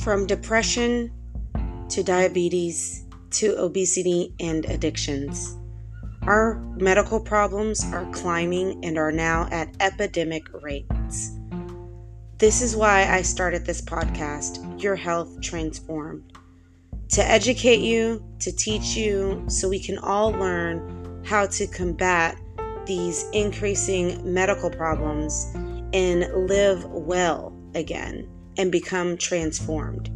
From 0.00 0.26
depression 0.26 1.10
to 1.88 2.02
diabetes 2.04 3.04
to 3.30 3.58
obesity 3.58 4.32
and 4.38 4.64
addictions. 4.66 5.56
Our 6.22 6.54
medical 6.76 7.20
problems 7.20 7.84
are 7.92 8.08
climbing 8.12 8.84
and 8.84 8.96
are 8.96 9.10
now 9.10 9.48
at 9.50 9.74
epidemic 9.80 10.44
rates. 10.62 11.32
This 12.38 12.62
is 12.62 12.76
why 12.76 13.06
I 13.10 13.22
started 13.22 13.66
this 13.66 13.80
podcast, 13.80 14.80
Your 14.80 14.94
Health 14.94 15.40
Transformed, 15.40 16.32
to 17.08 17.22
educate 17.28 17.80
you, 17.80 18.24
to 18.38 18.52
teach 18.52 18.96
you, 18.96 19.44
so 19.48 19.68
we 19.68 19.80
can 19.80 19.98
all 19.98 20.30
learn 20.30 21.22
how 21.24 21.46
to 21.46 21.66
combat 21.66 22.38
these 22.86 23.28
increasing 23.32 24.32
medical 24.32 24.70
problems 24.70 25.50
and 25.92 26.48
live 26.48 26.84
well 26.84 27.52
again 27.74 28.28
and 28.58 28.70
become 28.70 29.16
transformed. 29.16 30.10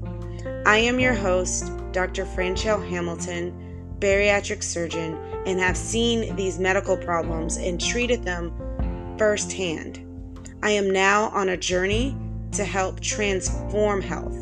I 0.66 0.78
am 0.78 1.00
your 1.00 1.14
host, 1.14 1.72
Dr. 1.92 2.24
Franchell 2.24 2.86
Hamilton, 2.88 3.96
bariatric 3.98 4.62
surgeon, 4.62 5.14
and 5.46 5.58
have 5.60 5.76
seen 5.76 6.36
these 6.36 6.58
medical 6.58 6.96
problems 6.96 7.56
and 7.56 7.80
treated 7.80 8.24
them 8.24 8.52
firsthand. 9.16 10.04
I 10.62 10.72
am 10.72 10.90
now 10.90 11.28
on 11.30 11.48
a 11.48 11.56
journey 11.56 12.16
to 12.52 12.64
help 12.64 13.00
transform 13.00 14.02
health, 14.02 14.36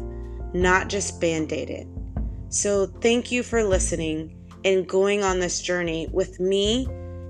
not 0.52 0.88
just 0.88 1.20
band 1.20 1.52
aid 1.52 1.70
it. 1.70 1.87
So, 2.48 2.87
thank 2.87 3.30
you 3.30 3.42
for 3.42 3.62
listening 3.62 4.37
and 4.64 4.87
going 4.87 5.23
on 5.23 5.38
this 5.38 5.62
journey 5.62 6.09
with 6.12 6.40
me 6.40 6.87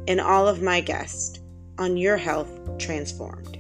and 0.09 0.21
all 0.21 0.48
of 0.48 0.62
my 0.62 0.80
guests 0.80 1.41
on 1.79 1.96
Your 1.96 2.16
Health 2.16 2.79
Transformed. 2.79 3.60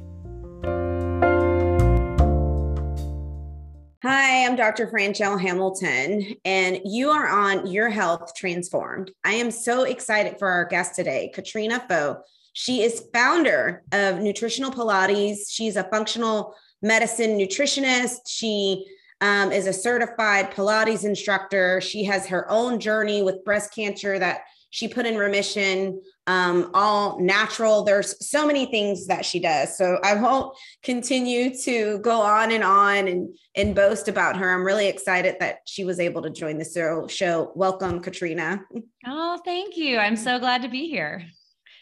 Hi, 4.22 4.44
I'm 4.44 4.54
Dr. 4.54 4.86
Franchell 4.86 5.40
Hamilton, 5.40 6.34
and 6.44 6.78
you 6.84 7.08
are 7.08 7.26
on 7.26 7.66
Your 7.66 7.88
Health 7.88 8.34
Transformed. 8.34 9.12
I 9.24 9.32
am 9.32 9.50
so 9.50 9.84
excited 9.84 10.38
for 10.38 10.46
our 10.46 10.66
guest 10.66 10.94
today, 10.94 11.30
Katrina 11.32 11.82
Foe. 11.88 12.20
She 12.52 12.82
is 12.82 13.06
founder 13.14 13.82
of 13.92 14.18
Nutritional 14.18 14.72
Pilates. 14.72 15.48
She's 15.48 15.76
a 15.76 15.84
functional 15.84 16.54
medicine 16.82 17.38
nutritionist. 17.38 18.28
She 18.28 18.84
um, 19.22 19.52
is 19.52 19.66
a 19.66 19.72
certified 19.72 20.50
Pilates 20.50 21.06
instructor. 21.06 21.80
She 21.80 22.04
has 22.04 22.26
her 22.26 22.48
own 22.50 22.78
journey 22.78 23.22
with 23.22 23.42
breast 23.42 23.74
cancer 23.74 24.18
that 24.18 24.42
she 24.70 24.88
put 24.88 25.04
in 25.04 25.16
remission, 25.16 26.00
um, 26.26 26.70
all 26.74 27.20
natural. 27.20 27.82
There's 27.82 28.26
so 28.26 28.46
many 28.46 28.66
things 28.66 29.08
that 29.08 29.24
she 29.24 29.40
does. 29.40 29.76
So 29.76 29.98
I 30.04 30.14
won't 30.14 30.56
continue 30.82 31.54
to 31.62 31.98
go 31.98 32.20
on 32.20 32.52
and 32.52 32.62
on 32.62 33.08
and, 33.08 33.36
and 33.56 33.74
boast 33.74 34.08
about 34.08 34.36
her. 34.36 34.54
I'm 34.54 34.64
really 34.64 34.86
excited 34.86 35.36
that 35.40 35.58
she 35.66 35.84
was 35.84 35.98
able 35.98 36.22
to 36.22 36.30
join 36.30 36.58
the 36.58 37.06
show. 37.08 37.52
Welcome, 37.56 38.00
Katrina. 38.00 38.62
Oh, 39.06 39.40
thank 39.44 39.76
you. 39.76 39.98
I'm 39.98 40.16
so 40.16 40.38
glad 40.38 40.62
to 40.62 40.68
be 40.68 40.88
here. 40.88 41.24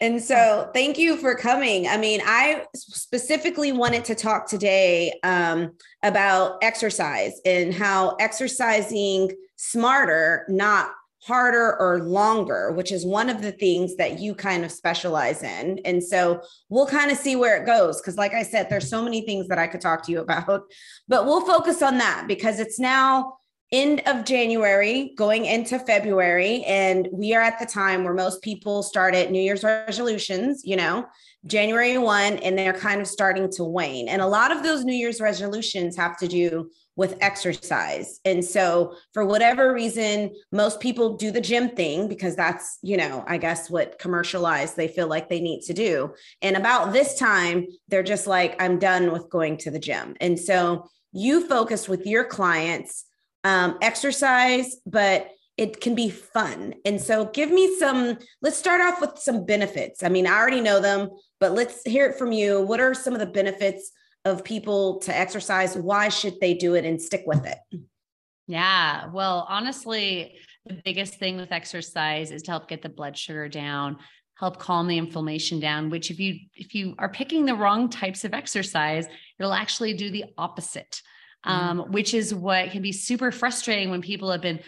And 0.01 0.23
so, 0.23 0.71
thank 0.73 0.97
you 0.97 1.17
for 1.17 1.35
coming. 1.35 1.85
I 1.85 1.97
mean, 1.97 2.21
I 2.23 2.65
specifically 2.73 3.73
wanted 3.73 4.05
to 4.05 4.15
talk 4.15 4.47
today 4.47 5.13
um, 5.23 5.73
about 6.03 6.59
exercise 6.61 7.33
and 7.45 7.73
how 7.73 8.15
exercising 8.17 9.31
smarter, 9.57 10.45
not 10.47 10.91
harder 11.21 11.79
or 11.79 12.01
longer, 12.03 12.71
which 12.71 12.91
is 12.91 13.05
one 13.05 13.29
of 13.29 13.41
the 13.41 13.51
things 13.51 13.95
that 13.97 14.19
you 14.19 14.33
kind 14.33 14.63
of 14.63 14.71
specialize 14.71 15.43
in. 15.43 15.79
And 15.85 16.03
so 16.03 16.41
we'll 16.69 16.87
kind 16.87 17.11
of 17.11 17.17
see 17.17 17.35
where 17.35 17.61
it 17.61 17.65
goes. 17.65 17.99
Cause, 18.01 18.15
like 18.15 18.33
I 18.33 18.43
said, 18.43 18.69
there's 18.69 18.89
so 18.89 19.03
many 19.03 19.21
things 19.21 19.47
that 19.49 19.59
I 19.59 19.67
could 19.67 19.81
talk 19.81 20.05
to 20.05 20.11
you 20.11 20.21
about, 20.21 20.63
but 21.07 21.25
we'll 21.25 21.45
focus 21.45 21.81
on 21.81 21.97
that 21.97 22.25
because 22.27 22.59
it's 22.59 22.79
now 22.79 23.37
end 23.71 24.01
of 24.07 24.25
January, 24.25 25.13
going 25.15 25.45
into 25.45 25.77
February. 25.77 26.63
And 26.63 27.07
we 27.11 27.35
are 27.35 27.41
at 27.41 27.59
the 27.59 27.65
time 27.65 28.03
where 28.03 28.13
most 28.13 28.41
people 28.41 28.81
start 28.81 29.13
at 29.13 29.31
New 29.31 29.41
Year's 29.41 29.63
resolutions, 29.63 30.63
you 30.65 30.75
know, 30.75 31.05
January 31.45 31.97
1, 31.97 32.37
and 32.37 32.57
they're 32.57 32.73
kind 32.73 32.99
of 32.99 33.07
starting 33.07 33.49
to 33.51 33.63
wane. 33.63 34.09
And 34.09 34.21
a 34.21 34.27
lot 34.27 34.51
of 34.51 34.61
those 34.61 34.83
New 34.83 34.93
Year's 34.93 35.21
resolutions 35.21 35.95
have 35.95 36.17
to 36.17 36.27
do 36.27 36.69
with 36.95 37.17
exercise. 37.21 38.19
And 38.25 38.43
so, 38.43 38.93
for 39.13 39.23
whatever 39.25 39.73
reason, 39.73 40.31
most 40.51 40.81
people 40.81 41.15
do 41.15 41.31
the 41.31 41.39
gym 41.39 41.69
thing 41.69 42.09
because 42.09 42.35
that's, 42.35 42.77
you 42.81 42.97
know, 42.97 43.23
I 43.25 43.37
guess 43.37 43.69
what 43.69 43.99
commercialized 43.99 44.75
they 44.75 44.89
feel 44.89 45.07
like 45.07 45.29
they 45.29 45.39
need 45.39 45.61
to 45.61 45.73
do. 45.73 46.13
And 46.41 46.57
about 46.57 46.91
this 46.91 47.17
time, 47.17 47.67
they're 47.87 48.03
just 48.03 48.27
like, 48.27 48.61
I'm 48.61 48.79
done 48.79 49.13
with 49.13 49.29
going 49.29 49.55
to 49.59 49.71
the 49.71 49.79
gym. 49.79 50.15
And 50.19 50.37
so, 50.37 50.89
you 51.13 51.47
focus 51.47 51.87
with 51.87 52.05
your 52.05 52.25
clients 52.25 53.05
um, 53.43 53.77
exercise, 53.81 54.75
but 54.85 55.31
it 55.59 55.81
can 55.81 55.93
be 55.93 56.09
fun. 56.09 56.73
And 56.85 57.01
so, 57.01 57.25
give 57.25 57.51
me 57.51 57.77
some, 57.77 58.17
let's 58.41 58.57
start 58.57 58.79
off 58.79 59.01
with 59.01 59.19
some 59.19 59.45
benefits. 59.45 60.03
I 60.03 60.07
mean, 60.07 60.25
I 60.25 60.37
already 60.37 60.61
know 60.61 60.79
them, 60.79 61.09
but 61.41 61.51
let's 61.51 61.83
hear 61.83 62.07
it 62.07 62.17
from 62.17 62.31
you. 62.31 62.61
What 62.61 62.79
are 62.79 62.93
some 62.93 63.13
of 63.13 63.19
the 63.19 63.25
benefits 63.25 63.91
of 64.23 64.45
people 64.45 64.99
to 64.99 65.15
exercise? 65.15 65.75
Why 65.75 66.07
should 66.07 66.39
they 66.39 66.53
do 66.53 66.75
it 66.75 66.85
and 66.85 67.01
stick 67.01 67.23
with 67.25 67.45
it? 67.45 67.57
Yeah. 68.47 69.07
Well, 69.11 69.45
honestly, 69.49 70.37
the 70.65 70.81
biggest 70.85 71.15
thing 71.15 71.35
with 71.35 71.51
exercise 71.51 72.31
is 72.31 72.41
to 72.43 72.51
help 72.51 72.69
get 72.69 72.81
the 72.81 72.87
blood 72.87 73.17
sugar 73.17 73.49
down, 73.49 73.97
help 74.35 74.59
calm 74.59 74.87
the 74.87 74.97
inflammation 74.97 75.59
down, 75.59 75.89
which 75.89 76.09
if 76.09 76.21
you 76.21 76.39
if 76.55 76.73
you 76.73 76.95
are 76.99 77.09
picking 77.09 77.45
the 77.45 77.55
wrong 77.55 77.89
types 77.89 78.23
of 78.23 78.33
exercise, 78.33 79.07
it'll 79.37 79.53
actually 79.53 79.93
do 79.93 80.09
the 80.09 80.23
opposite. 80.37 81.01
Um, 81.45 81.79
mm-hmm. 81.79 81.93
which 81.93 82.13
is 82.13 82.35
what 82.35 82.71
can 82.71 82.81
be 82.81 82.91
super 82.91 83.31
frustrating 83.31 83.91
when 83.91 84.01
people 84.01 84.29
have 84.29 84.41
been 84.41 84.59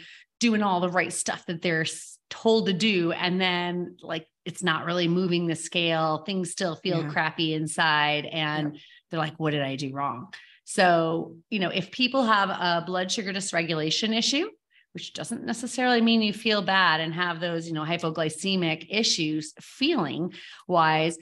doing 0.41 0.61
all 0.61 0.81
the 0.81 0.89
right 0.89 1.13
stuff 1.13 1.45
that 1.45 1.61
they're 1.61 1.85
told 2.29 2.65
to 2.65 2.73
do 2.73 3.13
and 3.13 3.39
then 3.39 3.95
like 4.01 4.27
it's 4.43 4.63
not 4.63 4.85
really 4.85 5.07
moving 5.07 5.47
the 5.47 5.55
scale 5.55 6.23
things 6.25 6.51
still 6.51 6.75
feel 6.75 7.03
yeah. 7.03 7.09
crappy 7.09 7.53
inside 7.53 8.25
and 8.25 8.73
yeah 8.73 8.79
they're 9.11 9.19
like, 9.19 9.35
what 9.37 9.51
did 9.51 9.61
I 9.61 9.75
do 9.75 9.91
wrong? 9.91 10.33
So, 10.63 11.35
you 11.49 11.59
know, 11.59 11.69
if 11.69 11.91
people 11.91 12.23
have 12.23 12.49
a 12.49 12.83
blood 12.85 13.11
sugar 13.11 13.33
dysregulation 13.33 14.17
issue, 14.17 14.47
which 14.93 15.13
doesn't 15.13 15.45
necessarily 15.45 16.01
mean 16.01 16.21
you 16.21 16.33
feel 16.33 16.61
bad 16.61 17.01
and 17.01 17.13
have 17.13 17.39
those, 17.39 17.67
you 17.67 17.73
know, 17.73 17.83
hypoglycemic 17.83 18.87
issues 18.89 19.53
feeling 19.59 20.33
wise, 20.67 21.17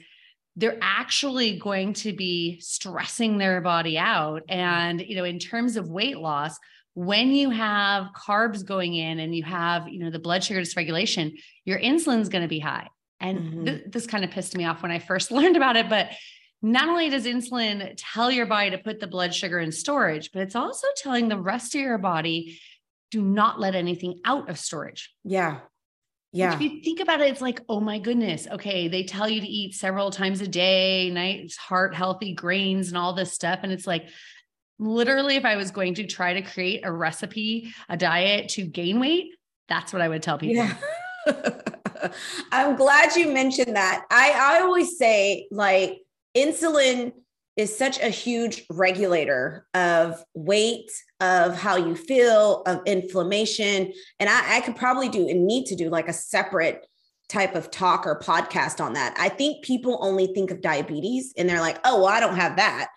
they're 0.56 0.78
actually 0.80 1.58
going 1.58 1.92
to 1.94 2.12
be 2.12 2.60
stressing 2.60 3.38
their 3.38 3.60
body 3.60 3.98
out. 3.98 4.42
And, 4.48 5.00
you 5.00 5.16
know, 5.16 5.24
in 5.24 5.38
terms 5.38 5.76
of 5.76 5.88
weight 5.88 6.18
loss, 6.18 6.58
when 6.94 7.32
you 7.32 7.50
have 7.50 8.08
carbs 8.16 8.64
going 8.64 8.94
in 8.94 9.20
and 9.20 9.34
you 9.34 9.44
have, 9.44 9.88
you 9.88 10.00
know, 10.00 10.10
the 10.10 10.18
blood 10.18 10.42
sugar 10.42 10.60
dysregulation, 10.60 11.38
your 11.64 11.78
insulin's 11.78 12.28
going 12.28 12.42
to 12.42 12.48
be 12.48 12.58
high. 12.58 12.88
And 13.20 13.38
mm-hmm. 13.38 13.64
th- 13.64 13.82
this 13.86 14.06
kind 14.06 14.24
of 14.24 14.30
pissed 14.30 14.56
me 14.56 14.64
off 14.64 14.82
when 14.82 14.90
I 14.90 14.98
first 14.98 15.30
learned 15.30 15.56
about 15.56 15.76
it, 15.76 15.88
but 15.88 16.10
not 16.62 16.88
only 16.88 17.08
does 17.08 17.24
insulin 17.24 17.94
tell 17.96 18.30
your 18.30 18.46
body 18.46 18.70
to 18.70 18.78
put 18.78 19.00
the 19.00 19.06
blood 19.06 19.34
sugar 19.34 19.58
in 19.60 19.72
storage, 19.72 20.30
but 20.32 20.42
it's 20.42 20.56
also 20.56 20.86
telling 20.96 21.28
the 21.28 21.38
rest 21.38 21.74
of 21.74 21.80
your 21.80 21.98
body 21.98 22.60
do 23.10 23.22
not 23.22 23.58
let 23.58 23.74
anything 23.74 24.20
out 24.24 24.48
of 24.50 24.58
storage. 24.58 25.14
Yeah. 25.24 25.60
Yeah. 26.32 26.50
Which 26.50 26.66
if 26.66 26.72
you 26.72 26.82
think 26.82 27.00
about 27.00 27.20
it, 27.20 27.28
it's 27.28 27.40
like, 27.40 27.60
oh 27.68 27.80
my 27.80 27.98
goodness. 27.98 28.46
Okay. 28.46 28.88
They 28.88 29.02
tell 29.04 29.28
you 29.28 29.40
to 29.40 29.46
eat 29.46 29.74
several 29.74 30.10
times 30.10 30.40
a 30.40 30.46
day, 30.46 31.10
nice, 31.10 31.56
heart 31.56 31.94
healthy 31.94 32.34
grains 32.34 32.88
and 32.88 32.96
all 32.96 33.14
this 33.14 33.32
stuff. 33.32 33.60
And 33.62 33.72
it's 33.72 33.86
like, 33.86 34.08
literally, 34.80 35.36
if 35.36 35.44
I 35.44 35.56
was 35.56 35.70
going 35.70 35.94
to 35.94 36.06
try 36.06 36.32
to 36.32 36.42
create 36.42 36.80
a 36.84 36.90
recipe, 36.90 37.72
a 37.88 37.96
diet 37.96 38.48
to 38.50 38.64
gain 38.64 38.98
weight, 38.98 39.34
that's 39.68 39.92
what 39.92 40.02
I 40.02 40.08
would 40.08 40.22
tell 40.22 40.38
people. 40.38 40.66
Yeah. 41.26 41.60
I'm 42.52 42.76
glad 42.76 43.14
you 43.14 43.30
mentioned 43.30 43.76
that. 43.76 44.06
I, 44.10 44.32
I 44.32 44.60
always 44.62 44.96
say, 44.96 45.46
like, 45.50 46.00
insulin 46.36 47.12
is 47.56 47.76
such 47.76 48.00
a 48.00 48.08
huge 48.08 48.64
regulator 48.70 49.66
of 49.74 50.24
weight, 50.34 50.90
of 51.20 51.56
how 51.56 51.76
you 51.76 51.94
feel, 51.94 52.62
of 52.62 52.80
inflammation. 52.86 53.92
And 54.18 54.30
I, 54.30 54.56
I, 54.56 54.60
could 54.62 54.76
probably 54.76 55.10
do 55.10 55.28
and 55.28 55.46
need 55.46 55.66
to 55.66 55.76
do 55.76 55.90
like 55.90 56.08
a 56.08 56.12
separate 56.12 56.86
type 57.28 57.54
of 57.54 57.70
talk 57.70 58.06
or 58.06 58.18
podcast 58.18 58.82
on 58.82 58.94
that. 58.94 59.14
I 59.18 59.28
think 59.28 59.62
people 59.64 59.98
only 60.00 60.28
think 60.28 60.50
of 60.50 60.62
diabetes 60.62 61.34
and 61.36 61.48
they're 61.48 61.60
like, 61.60 61.78
oh, 61.84 61.98
well, 62.02 62.06
I 62.06 62.20
don't 62.20 62.36
have 62.36 62.56
that 62.56 62.88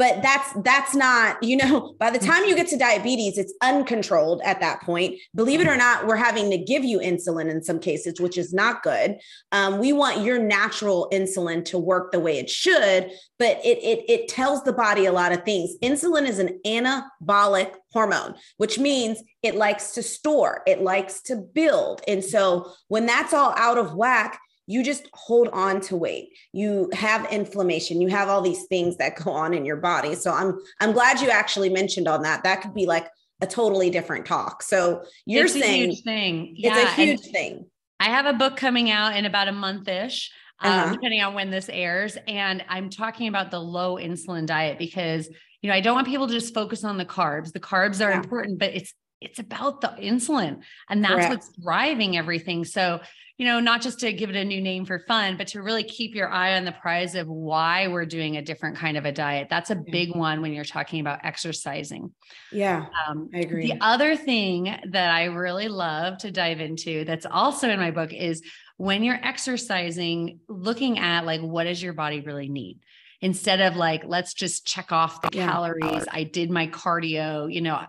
but 0.00 0.22
that's 0.22 0.54
that's 0.64 0.94
not 0.94 1.40
you 1.42 1.58
know 1.58 1.94
by 2.00 2.08
the 2.08 2.18
time 2.18 2.46
you 2.46 2.56
get 2.56 2.66
to 2.66 2.78
diabetes 2.78 3.36
it's 3.36 3.52
uncontrolled 3.60 4.40
at 4.44 4.58
that 4.60 4.80
point. 4.80 5.16
Believe 5.34 5.60
it 5.60 5.68
or 5.68 5.76
not 5.76 6.06
we're 6.06 6.16
having 6.16 6.50
to 6.50 6.56
give 6.56 6.82
you 6.82 6.98
insulin 6.98 7.50
in 7.50 7.62
some 7.62 7.78
cases 7.78 8.18
which 8.18 8.38
is 8.38 8.54
not 8.54 8.82
good. 8.82 9.18
Um, 9.52 9.78
we 9.78 9.92
want 9.92 10.24
your 10.24 10.38
natural 10.38 11.06
insulin 11.12 11.66
to 11.66 11.78
work 11.78 12.12
the 12.12 12.18
way 12.18 12.38
it 12.38 12.48
should 12.48 13.10
but 13.38 13.58
it, 13.62 13.78
it 13.82 14.04
it 14.08 14.28
tells 14.28 14.64
the 14.64 14.72
body 14.72 15.04
a 15.04 15.12
lot 15.12 15.32
of 15.32 15.44
things. 15.44 15.74
Insulin 15.82 16.26
is 16.26 16.38
an 16.38 16.58
anabolic 16.66 17.74
hormone 17.92 18.36
which 18.56 18.78
means 18.78 19.22
it 19.42 19.54
likes 19.54 19.92
to 19.92 20.02
store 20.02 20.62
it 20.66 20.80
likes 20.80 21.20
to 21.22 21.36
build. 21.36 22.00
And 22.08 22.24
so 22.24 22.72
when 22.88 23.04
that's 23.04 23.34
all 23.34 23.52
out 23.58 23.76
of 23.76 23.94
whack 23.94 24.40
you 24.70 24.84
just 24.84 25.08
hold 25.12 25.48
on 25.48 25.80
to 25.80 25.96
weight 25.96 26.28
you 26.52 26.88
have 26.92 27.30
inflammation 27.32 28.00
you 28.00 28.08
have 28.08 28.28
all 28.28 28.40
these 28.40 28.64
things 28.64 28.96
that 28.96 29.16
go 29.16 29.30
on 29.30 29.52
in 29.52 29.64
your 29.64 29.76
body 29.76 30.14
so 30.14 30.32
i'm 30.32 30.58
i'm 30.80 30.92
glad 30.92 31.20
you 31.20 31.28
actually 31.30 31.68
mentioned 31.68 32.06
on 32.06 32.22
that 32.22 32.44
that 32.44 32.62
could 32.62 32.74
be 32.74 32.86
like 32.86 33.06
a 33.40 33.46
totally 33.46 33.90
different 33.90 34.26
talk. 34.26 34.62
So 34.62 35.02
you're 35.26 35.44
it's 35.44 35.54
saying 35.54 35.82
a 35.82 35.86
huge 35.86 36.02
thing. 36.02 36.54
It's 36.56 36.76
yeah, 36.76 36.92
a 36.92 36.94
huge 36.94 37.20
thing. 37.20 37.66
I 37.98 38.06
have 38.06 38.26
a 38.26 38.32
book 38.32 38.56
coming 38.56 38.90
out 38.90 39.16
in 39.16 39.24
about 39.24 39.48
a 39.48 39.52
month 39.52 39.88
ish. 39.88 40.30
Um, 40.62 40.72
uh-huh. 40.72 40.92
depending 40.92 41.22
on 41.22 41.32
when 41.32 41.50
this 41.50 41.70
airs. 41.70 42.18
And 42.28 42.62
I'm 42.68 42.90
talking 42.90 43.28
about 43.28 43.50
the 43.50 43.58
low 43.58 43.96
insulin 43.96 44.44
diet 44.44 44.78
because, 44.78 45.26
you 45.62 45.70
know, 45.70 45.74
I 45.74 45.80
don't 45.80 45.94
want 45.94 46.06
people 46.06 46.26
to 46.26 46.34
just 46.34 46.52
focus 46.52 46.84
on 46.84 46.98
the 46.98 47.06
carbs. 47.06 47.52
The 47.52 47.60
carbs 47.60 48.04
are 48.04 48.10
yeah. 48.10 48.18
important, 48.18 48.58
but 48.58 48.74
it's 48.74 48.92
it's 49.22 49.38
about 49.38 49.80
the 49.80 49.88
insulin 49.88 50.62
and 50.90 51.02
that's 51.02 51.14
Correct. 51.14 51.30
what's 51.30 51.52
driving 51.56 52.18
everything. 52.18 52.66
So, 52.66 53.00
you 53.40 53.46
know, 53.46 53.58
not 53.58 53.80
just 53.80 54.00
to 54.00 54.12
give 54.12 54.28
it 54.28 54.36
a 54.36 54.44
new 54.44 54.60
name 54.60 54.84
for 54.84 54.98
fun, 54.98 55.38
but 55.38 55.46
to 55.46 55.62
really 55.62 55.82
keep 55.82 56.14
your 56.14 56.28
eye 56.28 56.58
on 56.58 56.66
the 56.66 56.72
prize 56.72 57.14
of 57.14 57.26
why 57.26 57.88
we're 57.88 58.04
doing 58.04 58.36
a 58.36 58.42
different 58.42 58.76
kind 58.76 58.98
of 58.98 59.06
a 59.06 59.12
diet. 59.12 59.46
That's 59.48 59.70
a 59.70 59.76
big 59.76 60.14
one 60.14 60.42
when 60.42 60.52
you're 60.52 60.62
talking 60.62 61.00
about 61.00 61.20
exercising. 61.24 62.12
Yeah, 62.52 62.84
um, 63.08 63.30
I 63.34 63.38
agree. 63.38 63.66
The 63.66 63.78
other 63.80 64.14
thing 64.14 64.64
that 64.90 65.10
I 65.10 65.24
really 65.24 65.68
love 65.68 66.18
to 66.18 66.30
dive 66.30 66.60
into 66.60 67.06
that's 67.06 67.24
also 67.24 67.70
in 67.70 67.80
my 67.80 67.90
book 67.90 68.12
is 68.12 68.42
when 68.76 69.02
you're 69.02 69.18
exercising, 69.22 70.40
looking 70.46 70.98
at 70.98 71.24
like, 71.24 71.40
what 71.40 71.64
does 71.64 71.82
your 71.82 71.94
body 71.94 72.20
really 72.20 72.50
need? 72.50 72.80
Instead 73.22 73.62
of 73.62 73.74
like, 73.74 74.02
let's 74.04 74.34
just 74.34 74.66
check 74.66 74.92
off 74.92 75.22
the 75.22 75.30
yeah. 75.32 75.50
calories. 75.50 76.04
I 76.12 76.24
did 76.24 76.50
my 76.50 76.66
cardio, 76.66 77.50
you 77.50 77.62
know, 77.62 77.80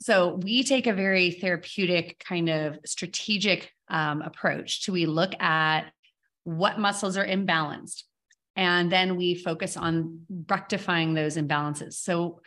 so 0.00 0.36
we 0.36 0.62
take 0.62 0.86
a 0.86 0.92
very 0.92 1.32
therapeutic 1.32 2.22
kind 2.24 2.48
of 2.48 2.78
strategic 2.86 3.72
um, 3.90 4.22
approach 4.22 4.84
to 4.84 4.92
we 4.92 5.06
look 5.06 5.40
at 5.40 5.90
what 6.44 6.78
muscles 6.78 7.16
are 7.16 7.26
imbalanced 7.26 8.04
and 8.56 8.90
then 8.90 9.16
we 9.16 9.34
focus 9.34 9.76
on 9.76 10.20
rectifying 10.48 11.14
those 11.14 11.36
imbalances. 11.36 11.94
So 11.94 12.40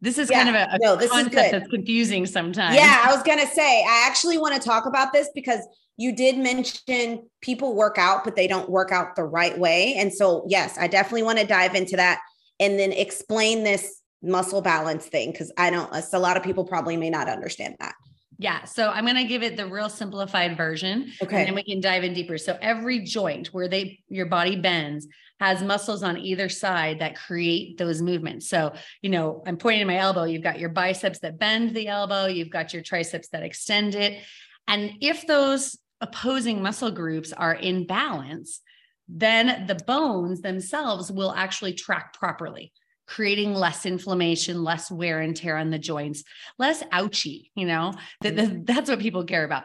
this 0.00 0.18
is 0.18 0.30
yeah, 0.30 0.44
kind 0.44 0.48
of 0.50 0.54
a, 0.54 0.74
a 0.74 0.78
no, 0.80 0.96
this 0.96 1.10
concept 1.10 1.34
is 1.34 1.42
good. 1.42 1.52
that's 1.52 1.70
confusing 1.70 2.26
sometimes. 2.26 2.76
Yeah, 2.76 3.02
I 3.04 3.12
was 3.12 3.22
gonna 3.24 3.46
say 3.46 3.82
I 3.82 4.04
actually 4.06 4.38
want 4.38 4.54
to 4.54 4.60
talk 4.60 4.86
about 4.86 5.12
this 5.12 5.28
because 5.34 5.66
you 5.98 6.14
did 6.14 6.38
mention 6.38 7.28
people 7.42 7.74
work 7.74 7.98
out, 7.98 8.24
but 8.24 8.36
they 8.36 8.46
don't 8.46 8.70
work 8.70 8.92
out 8.92 9.16
the 9.16 9.24
right 9.24 9.58
way. 9.58 9.96
And 9.98 10.14
so, 10.14 10.44
yes, 10.48 10.78
I 10.78 10.86
definitely 10.86 11.24
want 11.24 11.40
to 11.40 11.46
dive 11.46 11.74
into 11.74 11.96
that 11.96 12.20
and 12.60 12.78
then 12.78 12.92
explain 12.92 13.64
this 13.64 14.00
muscle 14.22 14.62
balance 14.62 15.06
thing 15.06 15.32
because 15.32 15.52
I 15.58 15.70
don't, 15.70 15.92
a 16.12 16.18
lot 16.18 16.36
of 16.36 16.44
people 16.44 16.64
probably 16.64 16.96
may 16.96 17.10
not 17.10 17.28
understand 17.28 17.74
that. 17.80 17.94
Yeah. 18.38 18.64
So 18.64 18.88
I'm 18.88 19.04
going 19.04 19.16
to 19.16 19.24
give 19.24 19.42
it 19.42 19.56
the 19.56 19.66
real 19.66 19.88
simplified 19.88 20.56
version. 20.56 21.12
Okay. 21.20 21.38
And 21.38 21.48
then 21.48 21.54
we 21.56 21.64
can 21.64 21.80
dive 21.80 22.04
in 22.04 22.14
deeper. 22.14 22.38
So 22.38 22.56
every 22.60 23.00
joint 23.00 23.48
where 23.48 23.66
they, 23.66 23.98
your 24.08 24.26
body 24.26 24.54
bends 24.54 25.08
has 25.40 25.62
muscles 25.62 26.04
on 26.04 26.16
either 26.16 26.48
side 26.48 27.00
that 27.00 27.16
create 27.16 27.78
those 27.78 28.00
movements. 28.00 28.48
So, 28.48 28.74
you 29.02 29.10
know, 29.10 29.42
I'm 29.46 29.56
pointing 29.56 29.80
to 29.80 29.86
my 29.86 29.98
elbow. 29.98 30.24
You've 30.24 30.42
got 30.42 30.60
your 30.60 30.68
biceps 30.68 31.18
that 31.20 31.38
bend 31.38 31.74
the 31.74 31.88
elbow. 31.88 32.26
You've 32.26 32.50
got 32.50 32.72
your 32.72 32.82
triceps 32.82 33.28
that 33.30 33.42
extend 33.42 33.94
it. 33.94 34.22
And 34.68 34.92
if 35.00 35.26
those 35.26 35.76
opposing 36.00 36.62
muscle 36.62 36.90
groups 36.92 37.32
are 37.32 37.54
in 37.54 37.86
balance, 37.86 38.60
then 39.08 39.66
the 39.66 39.74
bones 39.74 40.42
themselves 40.42 41.10
will 41.10 41.32
actually 41.32 41.72
track 41.72 42.12
properly 42.12 42.72
creating 43.08 43.54
less 43.54 43.86
inflammation, 43.86 44.62
less 44.62 44.90
wear 44.90 45.20
and 45.20 45.34
tear 45.34 45.56
on 45.56 45.70
the 45.70 45.78
joints, 45.78 46.22
less 46.58 46.82
ouchy, 46.92 47.50
you 47.54 47.66
know, 47.66 47.94
that, 48.20 48.36
mm-hmm. 48.36 48.64
that's 48.64 48.90
what 48.90 49.00
people 49.00 49.24
care 49.24 49.44
about. 49.44 49.64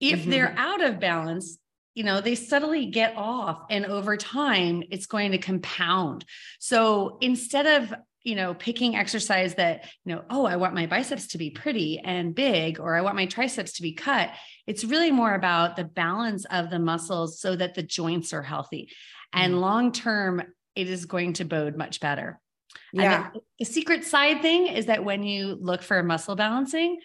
If 0.00 0.20
mm-hmm. 0.20 0.30
they're 0.30 0.54
out 0.58 0.82
of 0.82 1.00
balance, 1.00 1.58
you 1.94 2.04
know, 2.04 2.20
they 2.20 2.34
subtly 2.34 2.86
get 2.86 3.16
off 3.16 3.62
and 3.70 3.86
over 3.86 4.16
time 4.16 4.82
it's 4.90 5.06
going 5.06 5.32
to 5.32 5.38
compound. 5.38 6.24
So 6.58 7.18
instead 7.20 7.66
of, 7.66 7.94
you 8.22 8.34
know, 8.34 8.54
picking 8.54 8.96
exercise 8.96 9.54
that, 9.54 9.84
you 10.04 10.14
know, 10.14 10.24
oh, 10.28 10.44
I 10.44 10.56
want 10.56 10.74
my 10.74 10.86
biceps 10.86 11.28
to 11.28 11.38
be 11.38 11.50
pretty 11.50 12.00
and 12.00 12.34
big, 12.34 12.80
or 12.80 12.94
I 12.94 13.00
want 13.00 13.16
my 13.16 13.26
triceps 13.26 13.74
to 13.74 13.82
be 13.82 13.92
cut, 13.92 14.30
it's 14.66 14.84
really 14.84 15.10
more 15.10 15.34
about 15.34 15.76
the 15.76 15.84
balance 15.84 16.44
of 16.44 16.70
the 16.70 16.78
muscles 16.78 17.40
so 17.40 17.56
that 17.56 17.74
the 17.74 17.82
joints 17.82 18.32
are 18.32 18.42
healthy. 18.42 18.90
And 19.32 19.52
mm-hmm. 19.52 19.62
long 19.62 19.92
term, 19.92 20.42
it 20.74 20.88
is 20.88 21.06
going 21.06 21.34
to 21.34 21.44
bode 21.44 21.76
much 21.76 22.00
better. 22.00 22.40
Yeah. 22.92 23.30
The, 23.32 23.40
the 23.60 23.64
secret 23.64 24.04
side 24.04 24.42
thing 24.42 24.66
is 24.66 24.86
that 24.86 25.04
when 25.04 25.22
you 25.22 25.56
look 25.60 25.82
for 25.82 26.02
muscle 26.02 26.36
balancing, 26.36 27.00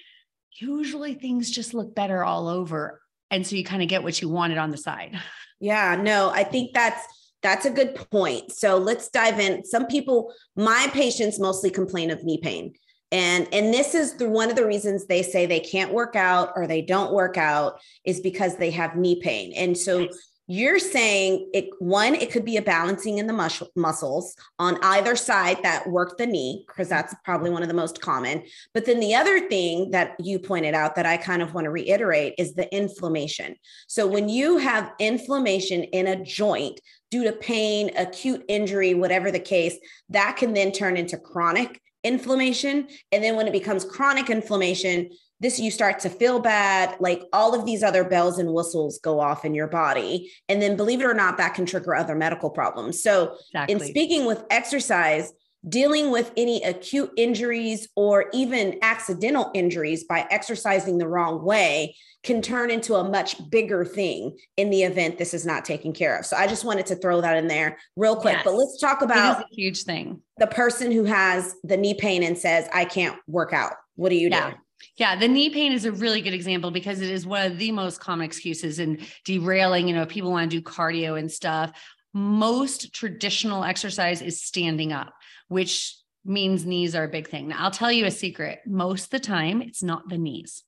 usually 0.59 1.13
things 1.15 1.51
just 1.51 1.73
look 1.73 1.95
better 1.95 2.23
all 2.23 2.47
over. 2.47 3.01
And 3.31 3.45
so 3.45 3.55
you 3.55 3.63
kind 3.63 3.81
of 3.81 3.89
get 3.89 4.03
what 4.03 4.21
you 4.21 4.29
wanted 4.29 4.57
on 4.57 4.71
the 4.71 4.77
side. 4.77 5.19
Yeah, 5.61 5.95
no, 5.95 6.29
I 6.31 6.43
think 6.43 6.73
that's 6.73 7.01
that's 7.41 7.65
a 7.65 7.69
good 7.69 7.95
point. 8.11 8.51
So 8.51 8.77
let's 8.77 9.07
dive 9.09 9.39
in. 9.39 9.63
Some 9.63 9.85
people, 9.87 10.33
my 10.57 10.89
patients 10.91 11.39
mostly 11.39 11.69
complain 11.69 12.11
of 12.11 12.23
knee 12.25 12.39
pain. 12.39 12.73
And 13.11 13.47
and 13.53 13.73
this 13.73 13.95
is 13.95 14.15
the 14.15 14.27
one 14.27 14.49
of 14.49 14.57
the 14.57 14.65
reasons 14.65 15.05
they 15.05 15.21
say 15.21 15.45
they 15.45 15.61
can't 15.61 15.93
work 15.93 16.15
out 16.15 16.51
or 16.55 16.67
they 16.67 16.81
don't 16.81 17.13
work 17.13 17.37
out 17.37 17.79
is 18.03 18.19
because 18.19 18.57
they 18.57 18.71
have 18.71 18.97
knee 18.97 19.21
pain. 19.21 19.53
And 19.55 19.77
so 19.77 20.09
you're 20.47 20.79
saying 20.79 21.49
it 21.53 21.69
one 21.79 22.13
it 22.13 22.31
could 22.31 22.45
be 22.45 22.57
a 22.57 22.61
balancing 22.61 23.17
in 23.17 23.27
the 23.27 23.33
mus- 23.33 23.63
muscles 23.75 24.35
on 24.59 24.77
either 24.83 25.15
side 25.15 25.57
that 25.63 25.87
work 25.89 26.17
the 26.17 26.25
knee 26.25 26.63
because 26.67 26.87
that's 26.87 27.15
probably 27.23 27.49
one 27.49 27.61
of 27.61 27.67
the 27.67 27.73
most 27.73 28.01
common. 28.01 28.43
But 28.73 28.85
then 28.85 28.99
the 28.99 29.15
other 29.15 29.47
thing 29.49 29.91
that 29.91 30.15
you 30.19 30.37
pointed 30.39 30.75
out 30.75 30.95
that 30.95 31.05
i 31.05 31.17
kind 31.17 31.41
of 31.41 31.53
want 31.53 31.65
to 31.65 31.71
reiterate 31.71 32.35
is 32.37 32.53
the 32.53 32.73
inflammation. 32.75 33.55
So 33.87 34.05
when 34.05 34.29
you 34.29 34.57
have 34.57 34.93
inflammation 34.99 35.83
in 35.83 36.07
a 36.07 36.23
joint 36.23 36.79
due 37.09 37.23
to 37.23 37.31
pain 37.31 37.91
acute 37.97 38.43
injury 38.47 38.93
whatever 38.93 39.31
the 39.31 39.39
case 39.39 39.77
that 40.09 40.37
can 40.37 40.53
then 40.53 40.71
turn 40.71 40.97
into 40.97 41.17
chronic 41.17 41.81
inflammation. 42.05 42.87
And 43.11 43.23
then 43.23 43.35
when 43.35 43.47
it 43.47 43.51
becomes 43.51 43.83
chronic 43.83 44.29
inflammation 44.29 45.09
this 45.39 45.59
you 45.59 45.69
start 45.69 45.99
to 45.99 46.09
feel 46.09 46.39
bad 46.39 46.95
like 46.99 47.23
all 47.33 47.53
of 47.53 47.65
these 47.65 47.83
other 47.83 48.03
bells 48.03 48.39
and 48.39 48.53
whistles 48.53 48.99
go 48.99 49.19
off 49.19 49.45
in 49.45 49.53
your 49.53 49.67
body 49.67 50.31
and 50.49 50.61
then 50.61 50.75
believe 50.77 51.01
it 51.01 51.05
or 51.05 51.13
not 51.13 51.37
that 51.37 51.53
can 51.53 51.65
trigger 51.65 51.95
other 51.95 52.15
medical 52.15 52.49
problems 52.49 53.01
so 53.01 53.35
exactly. 53.49 53.73
in 53.73 53.79
speaking 53.79 54.25
with 54.25 54.43
exercise 54.49 55.33
dealing 55.67 56.11
with 56.11 56.31
any 56.37 56.63
acute 56.63 57.11
injuries 57.17 57.87
or 57.95 58.25
even 58.33 58.77
accidental 58.81 59.49
injuries 59.53 60.03
by 60.03 60.27
exercising 60.29 60.97
the 60.97 61.07
wrong 61.07 61.43
way 61.43 61.95
can 62.23 62.41
turn 62.41 62.71
into 62.71 62.95
a 62.95 63.03
much 63.03 63.37
bigger 63.49 63.85
thing 63.85 64.37
in 64.57 64.69
the 64.69 64.83
event 64.83 65.17
this 65.17 65.33
is 65.33 65.45
not 65.45 65.63
taken 65.63 65.93
care 65.93 66.17
of. 66.17 66.25
So 66.25 66.35
I 66.35 66.47
just 66.47 66.65
wanted 66.65 66.87
to 66.87 66.95
throw 66.95 67.21
that 67.21 67.37
in 67.37 67.47
there 67.47 67.77
real 67.95 68.15
quick. 68.15 68.35
Yes. 68.35 68.43
But 68.43 68.55
let's 68.55 68.79
talk 68.79 69.01
about 69.01 69.41
a 69.41 69.45
huge 69.51 69.83
thing. 69.83 70.21
The 70.37 70.47
person 70.47 70.91
who 70.91 71.03
has 71.05 71.55
the 71.63 71.77
knee 71.77 71.93
pain 71.93 72.23
and 72.23 72.37
says, 72.37 72.67
I 72.73 72.85
can't 72.85 73.17
work 73.27 73.53
out. 73.53 73.73
What 73.95 74.09
do 74.09 74.15
you 74.15 74.29
yeah. 74.29 74.51
do? 74.51 74.57
Yeah, 74.97 75.15
the 75.15 75.27
knee 75.27 75.49
pain 75.49 75.71
is 75.71 75.85
a 75.85 75.91
really 75.91 76.21
good 76.21 76.33
example 76.33 76.71
because 76.71 77.01
it 77.01 77.09
is 77.09 77.25
one 77.25 77.51
of 77.51 77.57
the 77.57 77.71
most 77.71 77.99
common 77.99 78.25
excuses 78.25 78.79
in 78.79 78.99
derailing. 79.25 79.87
You 79.87 79.95
know, 79.95 80.05
people 80.05 80.31
want 80.31 80.49
to 80.49 80.57
do 80.57 80.63
cardio 80.63 81.17
and 81.19 81.31
stuff. 81.31 81.71
Most 82.13 82.93
traditional 82.93 83.63
exercise 83.63 84.21
is 84.21 84.41
standing 84.41 84.93
up, 84.93 85.13
which 85.47 85.95
means 86.23 86.65
knees 86.65 86.95
are 86.95 87.03
a 87.03 87.09
big 87.09 87.29
thing. 87.29 87.49
Now, 87.49 87.63
I'll 87.63 87.71
tell 87.71 87.91
you 87.91 88.05
a 88.05 88.11
secret. 88.11 88.59
Most 88.65 89.05
of 89.05 89.09
the 89.11 89.19
time, 89.19 89.61
it's 89.61 89.83
not 89.83 90.07
the 90.09 90.17
knees. 90.17 90.63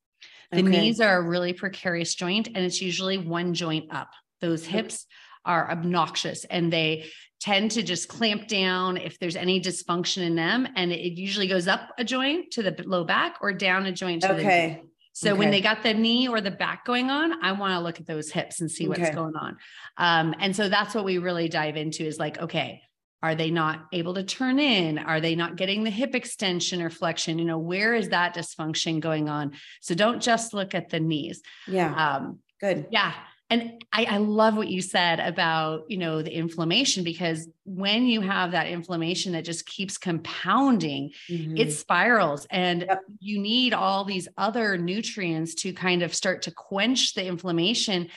The 0.51 0.59
okay. 0.59 0.69
knees 0.69 1.01
are 1.01 1.17
a 1.17 1.27
really 1.27 1.53
precarious 1.53 2.15
joint, 2.15 2.47
and 2.47 2.57
it's 2.57 2.81
usually 2.81 3.17
one 3.17 3.53
joint 3.53 3.93
up. 3.93 4.09
Those 4.39 4.65
hips 4.65 5.05
are 5.47 5.71
obnoxious 5.71 6.43
and 6.45 6.71
they 6.71 7.05
tend 7.39 7.72
to 7.72 7.84
just 7.84 8.08
clamp 8.08 8.48
down 8.48 8.98
if 8.98 9.20
there's 9.20 9.36
any 9.36 9.62
dysfunction 9.62 10.24
in 10.24 10.36
them. 10.36 10.67
And 10.75 10.91
it 10.91 11.17
usually 11.17 11.48
goes 11.48 11.67
up 11.67 11.91
a 11.98 12.03
joint 12.03 12.51
to 12.51 12.63
the 12.63 12.75
low 12.86 13.03
back 13.03 13.38
or 13.41 13.53
down 13.53 13.86
a 13.86 13.91
joint 13.91 14.24
to 14.24 14.34
okay. 14.34 14.82
the 14.82 14.89
So 15.13 15.32
okay. 15.32 15.39
when 15.39 15.51
they 15.51 15.62
got 15.62 15.84
the 15.84 15.94
knee 15.94 16.27
or 16.27 16.41
the 16.41 16.51
back 16.51 16.86
going 16.86 17.10
on, 17.10 17.44
I 17.44 17.51
want 17.51 17.74
to 17.74 17.79
look 17.79 18.00
at 18.00 18.08
those 18.08 18.32
hips 18.32 18.62
and 18.62 18.72
see 18.72 18.88
what's 18.88 19.01
okay. 19.01 19.13
going 19.13 19.36
on. 19.36 19.58
Um, 19.98 20.34
and 20.39 20.56
so 20.56 20.67
that's 20.70 20.96
what 20.96 21.06
we 21.06 21.20
really 21.20 21.48
dive 21.48 21.77
into 21.77 22.03
is 22.03 22.17
like, 22.17 22.39
okay, 22.39 22.82
are 23.24 23.36
they 23.36 23.50
not 23.50 23.86
able 23.94 24.13
to 24.15 24.24
turn 24.24 24.60
in? 24.60 25.00
Are 25.00 25.20
they 25.20 25.36
not 25.36 25.56
getting 25.56 25.84
the 25.84 25.89
hip 25.89 26.15
extension 26.15 26.82
or 26.82 26.89
flexion? 26.89 27.39
You 27.39 27.46
know, 27.46 27.58
where 27.58 27.96
is 27.96 28.10
that 28.10 28.36
dysfunction 28.36 29.00
going 29.00 29.27
on? 29.27 29.53
So 29.82 29.96
don't 29.96 30.22
just 30.22 30.53
look 30.53 30.75
at 30.75 30.89
the 30.89 31.00
knees. 31.00 31.41
Yeah. 31.67 31.94
Um, 31.94 32.39
Good. 32.60 32.88
Yeah 32.89 33.13
and 33.49 33.83
I, 33.93 34.05
I, 34.05 34.17
love 34.17 34.57
what 34.57 34.67
you 34.67 34.81
said 34.81 35.19
about 35.19 35.89
you 35.89 35.97
know 35.97 36.21
the 36.21 36.35
inflammation 36.35 37.03
because 37.03 37.47
when 37.65 38.05
you 38.05 38.21
have 38.21 38.51
that 38.51 38.67
inflammation 38.67 39.33
that 39.33 39.45
just 39.45 39.65
keeps 39.65 39.97
compounding 39.97 41.11
mm-hmm. 41.29 41.57
it 41.57 41.71
spirals 41.71 42.45
and 42.49 42.81
yep. 42.81 43.01
you 43.19 43.39
need 43.39 43.73
all 43.73 44.03
these 44.03 44.27
other 44.37 44.77
nutrients 44.77 45.55
to 45.55 45.73
kind 45.73 46.03
of 46.03 46.13
start 46.13 46.43
to 46.43 46.51
quench 46.51 47.13
the 47.13 47.25
inflammation 47.25 48.09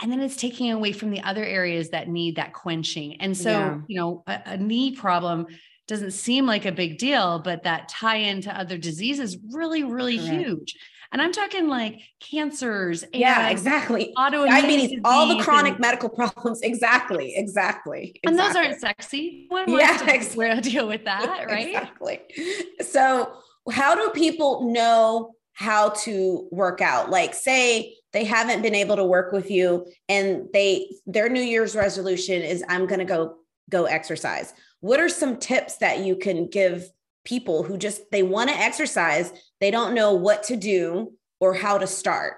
and 0.00 0.10
then 0.10 0.20
it's 0.20 0.36
taking 0.36 0.72
away 0.72 0.92
from 0.92 1.10
the 1.10 1.20
other 1.20 1.44
areas 1.44 1.90
that 1.90 2.08
need 2.08 2.36
that 2.36 2.52
quenching 2.52 3.20
and 3.20 3.36
so 3.36 3.50
yeah. 3.50 3.78
you 3.88 3.98
know 3.98 4.22
a, 4.26 4.40
a 4.46 4.56
knee 4.56 4.94
problem 4.94 5.46
doesn't 5.88 6.12
seem 6.12 6.46
like 6.46 6.64
a 6.64 6.72
big 6.72 6.98
deal 6.98 7.40
but 7.40 7.64
that 7.64 7.88
tie 7.88 8.16
into 8.16 8.56
other 8.56 8.78
diseases 8.78 9.36
really 9.50 9.82
really 9.82 10.18
Correct. 10.18 10.32
huge 10.32 10.76
and 11.12 11.20
I'm 11.20 11.32
talking 11.32 11.68
like 11.68 12.00
cancers. 12.20 13.04
yeah, 13.12 13.50
exactly. 13.50 14.12
Autoimmune 14.16 14.48
diabetes, 14.48 15.00
all 15.04 15.28
the 15.28 15.42
chronic 15.42 15.72
and, 15.72 15.80
medical 15.80 16.08
problems. 16.10 16.62
Exactly, 16.62 17.34
exactly, 17.36 18.12
exactly. 18.14 18.20
And 18.24 18.38
those 18.38 18.56
aren't 18.56 18.80
sexy. 18.80 19.46
One 19.48 19.70
yeah, 19.70 20.02
exactly. 20.10 20.60
deal 20.70 20.88
with 20.88 21.04
that, 21.04 21.46
right? 21.46 21.68
Exactly. 21.68 22.20
So 22.80 23.32
how 23.70 23.94
do 23.94 24.10
people 24.10 24.72
know 24.72 25.34
how 25.52 25.90
to 25.90 26.48
work 26.50 26.80
out? 26.80 27.10
Like, 27.10 27.34
say 27.34 27.94
they 28.12 28.24
haven't 28.24 28.62
been 28.62 28.74
able 28.74 28.96
to 28.96 29.04
work 29.04 29.32
with 29.32 29.50
you 29.50 29.86
and 30.08 30.48
they 30.52 30.90
their 31.06 31.28
New 31.28 31.42
Year's 31.42 31.74
resolution 31.74 32.42
is 32.42 32.64
I'm 32.68 32.86
gonna 32.86 33.04
go 33.04 33.36
go 33.70 33.84
exercise. 33.84 34.54
What 34.80 35.00
are 35.00 35.08
some 35.08 35.36
tips 35.36 35.76
that 35.76 36.00
you 36.00 36.16
can 36.16 36.48
give 36.48 36.90
people 37.24 37.62
who 37.62 37.78
just 37.78 38.10
they 38.10 38.22
want 38.22 38.50
to 38.50 38.56
exercise, 38.56 39.32
they 39.60 39.70
don't 39.70 39.94
know 39.94 40.14
what 40.14 40.44
to 40.44 40.56
do 40.56 41.12
or 41.40 41.54
how 41.54 41.78
to 41.78 41.86
start? 41.86 42.34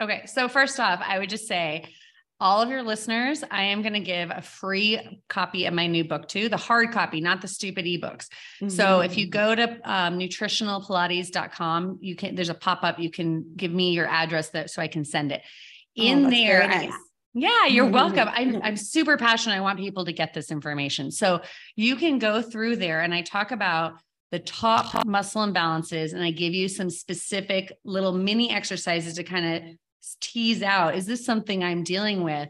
Okay, 0.00 0.24
so 0.26 0.48
first 0.48 0.80
off, 0.80 1.00
I 1.04 1.18
would 1.18 1.28
just 1.28 1.46
say 1.46 1.84
all 2.40 2.62
of 2.62 2.70
your 2.70 2.82
listeners, 2.82 3.44
I 3.50 3.64
am 3.64 3.82
going 3.82 3.92
to 3.92 4.00
give 4.00 4.30
a 4.30 4.40
free 4.40 5.20
copy 5.28 5.66
of 5.66 5.74
my 5.74 5.86
new 5.86 6.04
book 6.04 6.26
too, 6.26 6.48
the 6.48 6.56
hard 6.56 6.90
copy, 6.90 7.20
not 7.20 7.42
the 7.42 7.48
stupid 7.48 7.84
ebooks. 7.84 8.28
Mm-hmm. 8.62 8.68
So 8.70 9.00
if 9.00 9.18
you 9.18 9.28
go 9.28 9.54
to 9.54 9.78
um, 9.84 10.18
nutritionalpilates.com, 10.18 11.98
you 12.00 12.16
can, 12.16 12.34
there's 12.34 12.48
a 12.48 12.54
pop 12.54 12.82
up, 12.82 12.98
you 12.98 13.10
can 13.10 13.52
give 13.56 13.72
me 13.72 13.92
your 13.92 14.06
address 14.06 14.50
that 14.50 14.70
so 14.70 14.80
I 14.80 14.88
can 14.88 15.04
send 15.04 15.32
it. 15.32 15.42
Oh, 15.98 16.02
In 16.02 16.26
oh, 16.26 16.30
there, 16.30 16.66
nice. 16.66 16.92
Yeah, 17.34 17.66
you're 17.66 17.90
welcome. 17.90 18.28
I'm, 18.32 18.60
I'm 18.62 18.76
super 18.76 19.16
passionate. 19.16 19.56
I 19.56 19.60
want 19.60 19.78
people 19.78 20.04
to 20.04 20.12
get 20.12 20.34
this 20.34 20.50
information. 20.50 21.10
So 21.10 21.42
you 21.76 21.96
can 21.96 22.18
go 22.18 22.42
through 22.42 22.76
there 22.76 23.00
and 23.00 23.14
I 23.14 23.22
talk 23.22 23.50
about 23.50 23.94
the 24.30 24.38
top 24.38 25.06
muscle 25.06 25.44
imbalances 25.44 26.12
and 26.12 26.22
I 26.22 26.30
give 26.30 26.54
you 26.54 26.68
some 26.68 26.90
specific 26.90 27.72
little 27.84 28.12
mini 28.12 28.50
exercises 28.50 29.14
to 29.14 29.24
kind 29.24 29.46
of 29.54 29.62
tease 30.20 30.62
out 30.62 30.94
is 30.94 31.06
this 31.06 31.24
something 31.24 31.62
I'm 31.62 31.82
dealing 31.82 32.22
with? 32.22 32.48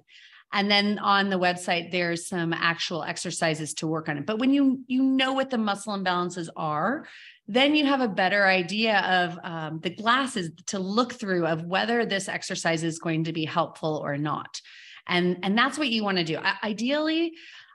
And 0.53 0.69
then 0.71 0.99
on 0.99 1.31
the 1.31 1.39
website, 1.39 1.93
there's 1.93 2.27
some 2.27 2.53
actual 2.53 3.05
exercises 3.05 3.75
to 3.75 3.87
work 3.87 4.09
on 4.09 4.19
it. 4.19 4.27
But 4.27 4.39
when 4.39 4.53
you 4.53 4.81
you 4.89 5.03
know 5.03 5.33
what 5.33 5.49
the 5.49 5.59
muscle 5.59 5.97
imbalances 5.97 6.49
are, 6.57 7.07
then 7.53 7.75
you 7.75 7.87
have 7.87 8.01
a 8.01 8.09
better 8.09 8.47
idea 8.47 9.01
of 9.01 9.39
um, 9.43 9.81
the 9.81 9.91
glasses 9.91 10.51
to 10.67 10.79
look 10.79 11.15
through 11.15 11.47
of 11.47 11.65
whether 11.65 12.07
this 12.07 12.29
exercise 12.29 12.83
is 12.85 12.99
going 12.99 13.25
to 13.25 13.33
be 13.33 13.45
helpful 13.45 14.01
or 14.05 14.17
not. 14.17 14.61
And, 15.07 15.39
and 15.43 15.59
that's 15.59 15.79
what 15.79 15.89
you 15.89 16.05
want 16.05 16.19
to 16.19 16.25
do. 16.25 16.39
I, 16.39 16.55
ideally, 16.63 17.33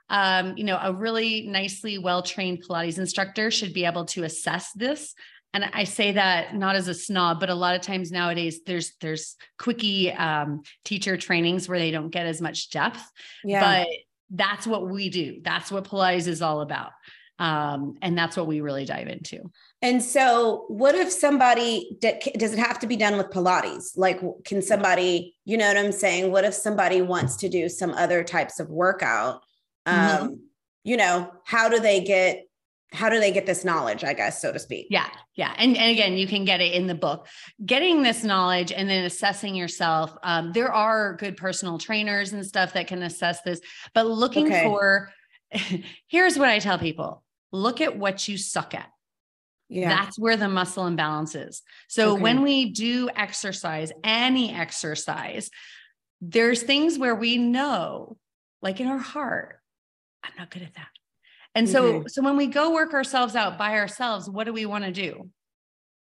um, 0.08 0.56
you 0.56 0.64
know, 0.64 0.78
a 0.80 0.92
really 0.92 1.46
nicely 1.46 1.98
well 1.98 2.22
trained 2.22 2.64
Pilates 2.64 2.98
instructor 2.98 3.50
should 3.50 3.74
be 3.74 3.84
able 3.84 4.06
to 4.06 4.24
assess 4.24 4.72
this 4.72 5.14
and 5.56 5.70
I 5.72 5.84
say 5.84 6.12
that 6.12 6.54
not 6.54 6.76
as 6.76 6.86
a 6.86 6.92
snob, 6.92 7.40
but 7.40 7.48
a 7.48 7.54
lot 7.54 7.74
of 7.74 7.80
times 7.80 8.12
nowadays 8.12 8.60
there's 8.66 8.92
there's 9.00 9.36
quickie 9.58 10.12
um, 10.12 10.60
teacher 10.84 11.16
trainings 11.16 11.66
where 11.66 11.78
they 11.78 11.90
don't 11.90 12.10
get 12.10 12.26
as 12.26 12.42
much 12.42 12.68
depth. 12.68 13.00
Yeah. 13.42 13.84
But 13.86 13.88
that's 14.28 14.66
what 14.66 14.86
we 14.86 15.08
do. 15.08 15.40
That's 15.42 15.72
what 15.72 15.84
Pilates 15.84 16.26
is 16.26 16.42
all 16.42 16.60
about. 16.60 16.90
Um, 17.38 17.96
and 18.00 18.16
that's 18.16 18.36
what 18.36 18.46
we 18.46 18.60
really 18.60 18.84
dive 18.84 19.08
into. 19.08 19.50
And 19.82 20.02
so, 20.02 20.64
what 20.68 20.94
if 20.94 21.10
somebody 21.10 21.96
does 22.00 22.54
it 22.54 22.58
have 22.58 22.78
to 22.78 22.86
be 22.86 22.96
done 22.96 23.16
with 23.16 23.28
Pilates? 23.30 23.96
Like, 23.96 24.20
can 24.44 24.62
somebody, 24.62 25.36
you 25.44 25.58
know 25.58 25.68
what 25.68 25.76
I'm 25.76 25.92
saying? 25.92 26.32
What 26.32 26.44
if 26.44 26.54
somebody 26.54 27.02
wants 27.02 27.36
to 27.36 27.48
do 27.48 27.68
some 27.68 27.92
other 27.92 28.24
types 28.24 28.58
of 28.58 28.70
workout? 28.70 29.42
Mm-hmm. 29.86 29.98
Um, 29.98 30.28
mm-hmm. 30.28 30.34
You 30.84 30.96
know, 30.96 31.30
how 31.44 31.68
do 31.68 31.78
they 31.78 32.00
get 32.00 32.46
how 32.92 33.08
do 33.08 33.18
they 33.18 33.32
get 33.32 33.46
this 33.46 33.64
knowledge 33.64 34.04
i 34.04 34.12
guess 34.12 34.40
so 34.40 34.52
to 34.52 34.58
speak 34.58 34.86
yeah 34.90 35.08
yeah 35.34 35.54
and, 35.58 35.76
and 35.76 35.90
again 35.90 36.16
you 36.16 36.26
can 36.26 36.44
get 36.44 36.60
it 36.60 36.72
in 36.72 36.86
the 36.86 36.94
book 36.94 37.26
getting 37.64 38.02
this 38.02 38.22
knowledge 38.22 38.72
and 38.72 38.88
then 38.88 39.04
assessing 39.04 39.54
yourself 39.54 40.16
um, 40.22 40.52
there 40.52 40.72
are 40.72 41.16
good 41.16 41.36
personal 41.36 41.78
trainers 41.78 42.32
and 42.32 42.46
stuff 42.46 42.72
that 42.72 42.86
can 42.86 43.02
assess 43.02 43.42
this 43.42 43.60
but 43.92 44.06
looking 44.06 44.46
okay. 44.46 44.62
for 44.62 45.10
here's 46.06 46.38
what 46.38 46.48
i 46.48 46.58
tell 46.58 46.78
people 46.78 47.24
look 47.52 47.80
at 47.80 47.96
what 47.96 48.28
you 48.28 48.36
suck 48.36 48.74
at 48.74 48.90
yeah. 49.68 49.88
That's 49.88 50.18
where 50.18 50.36
the 50.36 50.48
muscle 50.48 50.86
imbalance 50.86 51.34
is. 51.34 51.62
So 51.88 52.12
okay. 52.12 52.22
when 52.22 52.42
we 52.42 52.70
do 52.70 53.08
exercise, 53.14 53.92
any 54.04 54.54
exercise, 54.54 55.50
there's 56.20 56.62
things 56.62 56.98
where 56.98 57.14
we 57.14 57.36
know, 57.36 58.16
like 58.62 58.80
in 58.80 58.86
our 58.86 58.98
heart, 58.98 59.58
I'm 60.22 60.32
not 60.38 60.50
good 60.50 60.62
at 60.62 60.74
that. 60.74 60.88
And 61.54 61.68
so, 61.68 61.92
mm-hmm. 61.92 62.06
so 62.08 62.22
when 62.22 62.36
we 62.36 62.46
go 62.46 62.74
work 62.74 62.92
ourselves 62.92 63.34
out 63.34 63.58
by 63.58 63.72
ourselves, 63.72 64.28
what 64.28 64.44
do 64.44 64.52
we 64.52 64.66
want 64.66 64.84
to 64.84 64.92
do? 64.92 65.30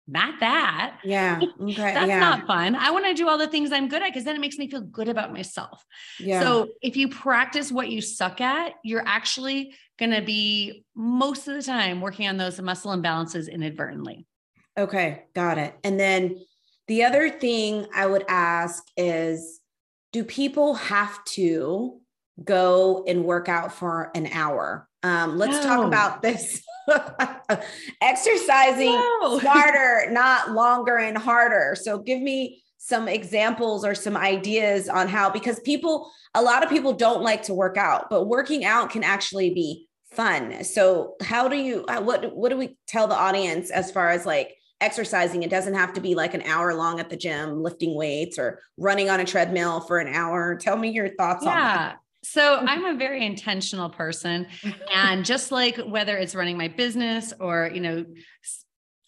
Not 0.08 0.40
that. 0.40 0.98
Yeah. 1.04 1.40
Okay. 1.60 1.74
That's 1.74 2.08
yeah. 2.08 2.20
not 2.20 2.46
fun. 2.46 2.74
I 2.74 2.90
want 2.90 3.04
to 3.06 3.14
do 3.14 3.28
all 3.28 3.36
the 3.36 3.46
things 3.46 3.72
I'm 3.72 3.88
good 3.88 4.00
at 4.02 4.08
because 4.08 4.24
then 4.24 4.34
it 4.34 4.40
makes 4.40 4.56
me 4.56 4.70
feel 4.70 4.80
good 4.80 5.08
about 5.08 5.32
myself. 5.32 5.84
Yeah. 6.18 6.40
So 6.40 6.68
if 6.80 6.96
you 6.96 7.08
practice 7.08 7.70
what 7.70 7.90
you 7.90 8.00
suck 8.00 8.40
at, 8.40 8.74
you're 8.82 9.06
actually 9.06 9.74
going 9.98 10.12
to 10.12 10.22
be 10.22 10.84
most 10.94 11.46
of 11.46 11.54
the 11.54 11.62
time 11.62 12.00
working 12.00 12.26
on 12.26 12.38
those 12.38 12.60
muscle 12.60 12.92
imbalances 12.92 13.50
inadvertently. 13.50 14.26
Okay. 14.78 15.24
Got 15.34 15.58
it. 15.58 15.74
And 15.84 16.00
then 16.00 16.38
the 16.86 17.04
other 17.04 17.28
thing 17.28 17.86
I 17.94 18.06
would 18.06 18.24
ask 18.28 18.82
is 18.96 19.60
do 20.12 20.24
people 20.24 20.74
have 20.74 21.22
to 21.24 22.00
go 22.42 23.04
and 23.06 23.24
work 23.24 23.48
out 23.48 23.72
for 23.72 24.10
an 24.14 24.28
hour? 24.28 24.87
Um, 25.02 25.38
let's 25.38 25.56
no. 25.58 25.62
talk 25.62 25.86
about 25.86 26.22
this. 26.22 26.62
Exercising 28.02 28.92
no. 28.92 29.38
smarter, 29.40 30.10
not 30.10 30.52
longer 30.52 30.96
and 30.96 31.16
harder. 31.16 31.76
So 31.80 31.98
give 31.98 32.20
me 32.20 32.62
some 32.78 33.08
examples 33.08 33.84
or 33.84 33.94
some 33.94 34.16
ideas 34.16 34.88
on 34.88 35.08
how 35.08 35.28
because 35.28 35.60
people 35.60 36.10
a 36.34 36.42
lot 36.42 36.62
of 36.62 36.70
people 36.70 36.92
don't 36.92 37.22
like 37.22 37.42
to 37.42 37.54
work 37.54 37.76
out, 37.76 38.08
but 38.08 38.24
working 38.24 38.64
out 38.64 38.90
can 38.90 39.04
actually 39.04 39.52
be 39.52 39.88
fun. 40.12 40.64
So 40.64 41.14
how 41.22 41.48
do 41.48 41.56
you 41.56 41.84
what 41.88 42.34
what 42.34 42.48
do 42.48 42.56
we 42.56 42.76
tell 42.86 43.06
the 43.06 43.14
audience 43.14 43.70
as 43.70 43.90
far 43.90 44.10
as 44.10 44.24
like 44.24 44.54
exercising 44.80 45.42
it 45.42 45.50
doesn't 45.50 45.74
have 45.74 45.92
to 45.92 46.00
be 46.00 46.14
like 46.14 46.34
an 46.34 46.42
hour 46.42 46.74
long 46.74 47.00
at 47.00 47.10
the 47.10 47.16
gym 47.16 47.62
lifting 47.62 47.94
weights 47.96 48.38
or 48.38 48.60
running 48.76 49.10
on 49.10 49.18
a 49.18 49.24
treadmill 49.24 49.80
for 49.80 49.98
an 49.98 50.06
hour 50.14 50.56
tell 50.56 50.76
me 50.76 50.88
your 50.90 51.08
thoughts 51.16 51.44
yeah. 51.44 51.50
on 51.50 51.56
that 51.56 51.98
so 52.32 52.56
I'm 52.66 52.84
a 52.84 52.94
very 52.94 53.24
intentional 53.24 53.90
person. 53.90 54.46
And 54.94 55.24
just 55.24 55.52
like 55.52 55.76
whether 55.76 56.16
it's 56.16 56.34
running 56.34 56.56
my 56.56 56.68
business 56.68 57.32
or, 57.38 57.70
you 57.72 57.80
know, 57.80 58.04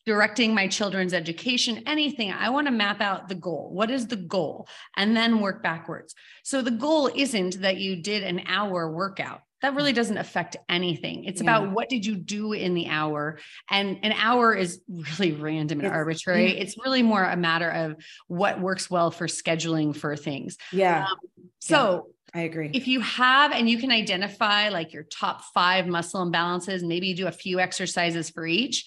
directing 0.06 0.54
my 0.54 0.68
children's 0.68 1.12
education, 1.12 1.82
anything, 1.86 2.32
I 2.32 2.50
want 2.50 2.66
to 2.66 2.70
map 2.70 3.00
out 3.00 3.28
the 3.28 3.34
goal. 3.34 3.70
What 3.72 3.90
is 3.90 4.06
the 4.06 4.16
goal? 4.16 4.68
And 4.96 5.16
then 5.16 5.40
work 5.40 5.62
backwards. 5.62 6.14
So 6.44 6.62
the 6.62 6.70
goal 6.70 7.10
isn't 7.14 7.60
that 7.62 7.78
you 7.78 8.02
did 8.02 8.22
an 8.22 8.42
hour 8.46 8.92
workout. 8.92 9.40
That 9.62 9.74
really 9.74 9.92
doesn't 9.92 10.16
affect 10.16 10.56
anything. 10.68 11.24
It's 11.24 11.42
yeah. 11.42 11.50
about 11.50 11.72
what 11.72 11.88
did 11.88 12.06
you 12.06 12.16
do 12.16 12.52
in 12.52 12.74
the 12.74 12.88
hour? 12.88 13.38
And 13.68 13.98
an 14.02 14.12
hour 14.12 14.54
is 14.54 14.80
really 14.88 15.32
random 15.32 15.80
and 15.80 15.86
it's, 15.86 15.94
arbitrary. 15.94 16.54
Yeah. 16.54 16.62
It's 16.62 16.76
really 16.78 17.02
more 17.02 17.22
a 17.22 17.36
matter 17.36 17.68
of 17.68 17.96
what 18.26 18.60
works 18.60 18.90
well 18.90 19.10
for 19.10 19.26
scheduling 19.26 19.94
for 19.94 20.16
things. 20.16 20.56
Yeah. 20.72 21.06
Um, 21.10 21.16
so 21.60 22.06
I 22.34 22.42
agree. 22.42 22.70
If 22.72 22.86
you 22.86 23.00
have 23.00 23.52
and 23.52 23.68
you 23.68 23.78
can 23.78 23.90
identify 23.90 24.68
like 24.68 24.92
your 24.92 25.04
top 25.04 25.42
five 25.52 25.86
muscle 25.86 26.24
imbalances, 26.24 26.82
maybe 26.82 27.08
you 27.08 27.16
do 27.16 27.26
a 27.26 27.32
few 27.32 27.58
exercises 27.58 28.30
for 28.30 28.46
each, 28.46 28.86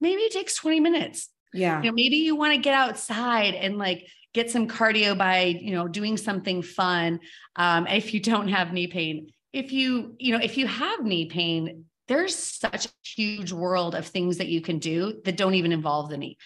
maybe 0.00 0.22
it 0.22 0.32
takes 0.32 0.56
20 0.56 0.80
minutes. 0.80 1.30
Yeah. 1.52 1.80
You 1.82 1.90
know, 1.90 1.94
maybe 1.94 2.16
you 2.16 2.36
want 2.36 2.54
to 2.54 2.60
get 2.60 2.74
outside 2.74 3.54
and 3.54 3.78
like 3.78 4.06
get 4.34 4.50
some 4.50 4.68
cardio 4.68 5.16
by, 5.16 5.44
you 5.44 5.72
know, 5.72 5.88
doing 5.88 6.16
something 6.16 6.62
fun. 6.62 7.20
Um, 7.56 7.86
if 7.86 8.12
you 8.12 8.20
don't 8.20 8.48
have 8.48 8.72
knee 8.72 8.88
pain, 8.88 9.28
if 9.52 9.72
you, 9.72 10.16
you 10.18 10.32
know, 10.32 10.42
if 10.42 10.58
you 10.58 10.66
have 10.66 11.04
knee 11.04 11.26
pain, 11.26 11.84
there's 12.08 12.34
such 12.34 12.86
a 12.86 12.90
huge 13.02 13.52
world 13.52 13.94
of 13.94 14.06
things 14.06 14.38
that 14.38 14.48
you 14.48 14.60
can 14.60 14.78
do 14.78 15.20
that 15.24 15.36
don't 15.36 15.54
even 15.54 15.72
involve 15.72 16.10
the 16.10 16.18
knee. 16.18 16.36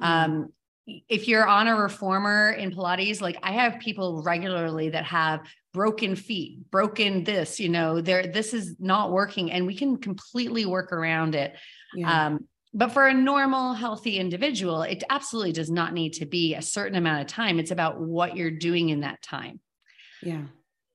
Mm-hmm. 0.00 0.32
Um, 0.32 0.52
if 1.08 1.28
you're 1.28 1.46
on 1.46 1.68
a 1.68 1.76
reformer 1.76 2.50
in 2.50 2.70
Pilates, 2.70 3.20
like 3.20 3.38
I 3.42 3.52
have 3.52 3.80
people 3.80 4.22
regularly 4.22 4.90
that 4.90 5.04
have 5.04 5.40
broken 5.72 6.16
feet, 6.16 6.70
broken 6.70 7.24
this, 7.24 7.60
you 7.60 7.68
know, 7.68 8.00
there, 8.00 8.26
this 8.26 8.54
is 8.54 8.76
not 8.78 9.12
working 9.12 9.50
and 9.50 9.66
we 9.66 9.76
can 9.76 9.96
completely 9.96 10.66
work 10.66 10.92
around 10.92 11.34
it. 11.34 11.54
Yeah. 11.94 12.26
Um, 12.26 12.46
but 12.74 12.92
for 12.92 13.06
a 13.06 13.14
normal, 13.14 13.74
healthy 13.74 14.18
individual, 14.18 14.82
it 14.82 15.02
absolutely 15.08 15.52
does 15.52 15.70
not 15.70 15.92
need 15.92 16.14
to 16.14 16.26
be 16.26 16.54
a 16.54 16.62
certain 16.62 16.96
amount 16.96 17.22
of 17.22 17.26
time. 17.26 17.58
It's 17.58 17.70
about 17.70 18.00
what 18.00 18.36
you're 18.36 18.50
doing 18.50 18.88
in 18.90 19.00
that 19.00 19.22
time. 19.22 19.60
Yeah. 20.22 20.42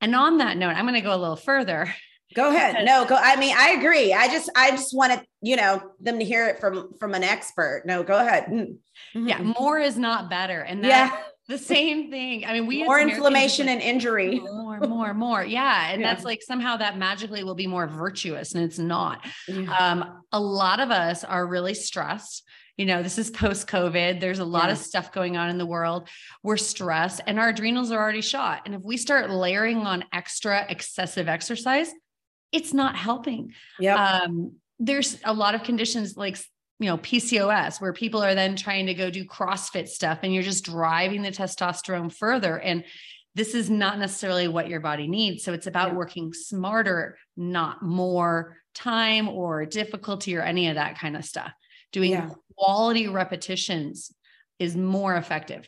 And 0.01 0.15
on 0.15 0.39
that 0.39 0.57
note, 0.57 0.69
I'm 0.75 0.85
going 0.85 0.95
to 0.95 1.01
go 1.01 1.15
a 1.15 1.17
little 1.17 1.35
further. 1.35 1.93
Go 2.35 2.49
ahead. 2.49 2.83
No, 2.83 3.05
go. 3.05 3.15
I 3.15 3.35
mean, 3.35 3.55
I 3.55 3.71
agree. 3.71 4.11
I 4.11 4.27
just, 4.27 4.49
I 4.55 4.71
just 4.71 4.95
wanted, 4.95 5.21
you 5.41 5.55
know, 5.55 5.81
them 5.99 6.17
to 6.17 6.25
hear 6.25 6.47
it 6.47 6.59
from 6.59 6.93
from 6.99 7.13
an 7.13 7.23
expert. 7.23 7.83
No, 7.85 8.01
go 8.01 8.17
ahead. 8.17 8.45
Mm-hmm. 8.45 9.27
Yeah, 9.27 9.41
more 9.41 9.77
is 9.77 9.97
not 9.97 10.31
better, 10.31 10.61
and 10.61 10.83
that, 10.83 10.87
yeah, 10.87 11.23
the 11.47 11.57
same 11.57 12.09
thing. 12.09 12.45
I 12.45 12.53
mean, 12.53 12.67
we 12.67 12.83
more 12.83 12.99
inflammation 12.99 13.67
and 13.67 13.81
injury. 13.81 14.39
More, 14.39 14.79
more, 14.79 15.13
more. 15.13 15.43
Yeah. 15.43 15.91
And 15.91 16.01
yeah. 16.01 16.13
that's 16.13 16.23
like 16.23 16.41
somehow 16.41 16.77
that 16.77 16.97
magically 16.97 17.43
will 17.43 17.55
be 17.55 17.67
more 17.67 17.87
virtuous 17.87 18.55
and 18.55 18.63
it's 18.63 18.79
not. 18.79 19.25
Yeah. 19.47 19.75
Um, 19.75 20.23
a 20.31 20.39
lot 20.39 20.79
of 20.79 20.89
us 20.89 21.23
are 21.23 21.45
really 21.45 21.73
stressed. 21.73 22.43
You 22.77 22.85
know, 22.85 23.03
this 23.03 23.17
is 23.17 23.29
post 23.29 23.67
COVID. 23.67 24.19
There's 24.19 24.39
a 24.39 24.45
lot 24.45 24.65
yeah. 24.65 24.71
of 24.71 24.77
stuff 24.77 25.11
going 25.11 25.35
on 25.35 25.49
in 25.49 25.57
the 25.57 25.65
world. 25.65 26.07
We're 26.43 26.57
stressed 26.57 27.21
and 27.27 27.37
our 27.39 27.49
adrenals 27.49 27.91
are 27.91 27.99
already 27.99 28.21
shot. 28.21 28.61
And 28.65 28.73
if 28.73 28.81
we 28.81 28.95
start 28.95 29.29
layering 29.29 29.79
on 29.79 30.05
extra 30.13 30.65
excessive 30.69 31.27
exercise, 31.27 31.91
it's 32.53 32.73
not 32.73 32.95
helping. 32.95 33.53
Yeah. 33.79 34.21
Um, 34.21 34.53
there's 34.79 35.19
a 35.23 35.33
lot 35.33 35.55
of 35.55 35.63
conditions 35.63 36.15
like 36.17 36.37
you 36.79 36.87
know, 36.87 36.97
PCOS, 36.97 37.79
where 37.79 37.93
people 37.93 38.23
are 38.23 38.35
then 38.35 38.55
trying 38.55 38.87
to 38.87 38.93
go 38.93 39.09
do 39.09 39.25
CrossFit 39.25 39.87
stuff 39.87 40.19
and 40.23 40.33
you're 40.33 40.43
just 40.43 40.65
driving 40.65 41.21
the 41.21 41.31
testosterone 41.31 42.11
further. 42.11 42.59
And 42.59 42.83
this 43.35 43.55
is 43.55 43.69
not 43.69 43.99
necessarily 43.99 44.47
what 44.47 44.67
your 44.67 44.79
body 44.79 45.07
needs. 45.07 45.43
So 45.43 45.53
it's 45.53 45.67
about 45.67 45.89
yeah. 45.89 45.95
working 45.95 46.33
smarter, 46.33 47.17
not 47.35 47.81
more 47.81 48.57
time 48.75 49.27
or 49.27 49.65
difficulty 49.65 50.35
or 50.35 50.41
any 50.41 50.69
of 50.69 50.75
that 50.75 50.99
kind 50.99 51.15
of 51.15 51.25
stuff. 51.25 51.51
Doing 51.91 52.11
yeah. 52.11 52.29
quality 52.55 53.07
repetitions 53.07 54.11
is 54.59 54.75
more 54.75 55.15
effective. 55.15 55.67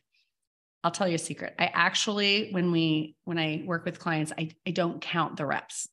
I'll 0.84 0.92
tell 0.92 1.08
you 1.08 1.16
a 1.16 1.20
secret. 1.20 1.56
I 1.58 1.72
actually, 1.74 2.50
when 2.52 2.72
we 2.72 3.16
when 3.24 3.40
I 3.40 3.64
work 3.66 3.86
with 3.86 4.00
clients, 4.00 4.32
I, 4.38 4.52
I 4.68 4.72
don't 4.72 5.02
count 5.02 5.38
the 5.38 5.46
reps. 5.46 5.88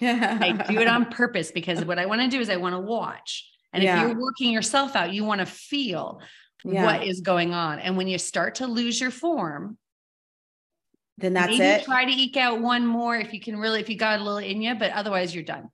I 0.00 0.64
do 0.68 0.78
it 0.78 0.88
on 0.88 1.06
purpose 1.10 1.50
because 1.50 1.84
what 1.84 1.98
I 1.98 2.06
want 2.06 2.22
to 2.22 2.28
do 2.28 2.40
is 2.40 2.48
I 2.48 2.56
want 2.56 2.74
to 2.74 2.80
watch. 2.80 3.50
And 3.72 3.82
yeah. 3.82 4.02
if 4.02 4.08
you're 4.08 4.20
working 4.20 4.52
yourself 4.52 4.96
out, 4.96 5.12
you 5.12 5.24
want 5.24 5.40
to 5.40 5.46
feel 5.46 6.20
yeah. 6.64 6.84
what 6.84 7.06
is 7.06 7.20
going 7.20 7.52
on. 7.52 7.78
And 7.78 7.96
when 7.96 8.08
you 8.08 8.18
start 8.18 8.56
to 8.56 8.66
lose 8.66 9.00
your 9.00 9.10
form, 9.10 9.78
then 11.18 11.32
that's 11.32 11.50
maybe 11.50 11.64
it. 11.64 11.84
Try 11.84 12.04
to 12.04 12.10
eke 12.10 12.36
out 12.36 12.60
one 12.60 12.86
more 12.86 13.16
if 13.16 13.32
you 13.32 13.40
can 13.40 13.58
really, 13.58 13.80
if 13.80 13.88
you 13.88 13.96
got 13.96 14.20
a 14.20 14.22
little 14.22 14.38
in 14.38 14.62
you, 14.62 14.74
but 14.74 14.92
otherwise 14.92 15.34
you're 15.34 15.44
done. 15.44 15.68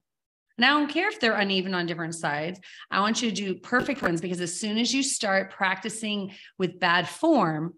And 0.56 0.64
I 0.64 0.68
don't 0.68 0.88
care 0.88 1.08
if 1.08 1.20
they're 1.20 1.34
uneven 1.34 1.74
on 1.74 1.86
different 1.86 2.14
sides. 2.14 2.60
I 2.90 3.00
want 3.00 3.20
you 3.20 3.28
to 3.30 3.34
do 3.34 3.54
perfect 3.56 4.02
ones 4.02 4.20
because 4.20 4.40
as 4.40 4.58
soon 4.58 4.78
as 4.78 4.94
you 4.94 5.02
start 5.02 5.50
practicing 5.50 6.32
with 6.58 6.78
bad 6.78 7.08
form, 7.08 7.74